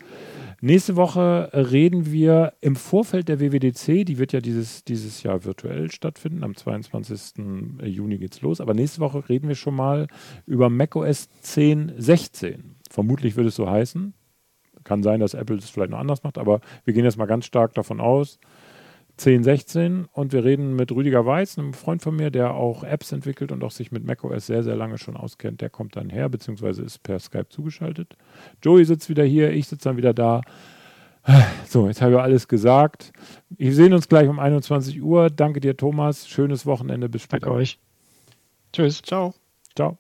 [0.63, 5.91] Nächste Woche reden wir im Vorfeld der WWDC, die wird ja dieses, dieses Jahr virtuell
[5.91, 6.43] stattfinden.
[6.45, 7.45] Am 22.
[7.83, 8.63] Juni geht's los.
[8.63, 10.07] Aber nächste Woche reden wir schon mal
[10.47, 12.61] über macOS 10.16.
[12.91, 14.15] Vermutlich wird es so heißen.
[14.83, 17.45] Kann sein, dass Apple es vielleicht noch anders macht, aber wir gehen jetzt mal ganz
[17.45, 18.39] stark davon aus.
[19.19, 23.51] 1016 und wir reden mit Rüdiger Weiß, einem Freund von mir, der auch Apps entwickelt
[23.51, 25.63] und auch sich mit macOS sehr, sehr lange schon auskennt.
[25.63, 28.17] Der kommt dann her, beziehungsweise ist per Skype zugeschaltet.
[28.63, 30.43] Joey sitzt wieder hier, ich sitze dann wieder da.
[31.67, 33.13] So, jetzt habe ich alles gesagt.
[33.49, 35.31] Wir sehen uns gleich um 21 Uhr.
[35.31, 36.29] Danke dir, Thomas.
[36.29, 37.09] Schönes Wochenende.
[37.09, 37.47] Bis später.
[37.47, 37.81] Danke euch.
[38.73, 39.03] Tschüss.
[39.03, 39.35] Ciao.
[39.75, 39.99] Ciao.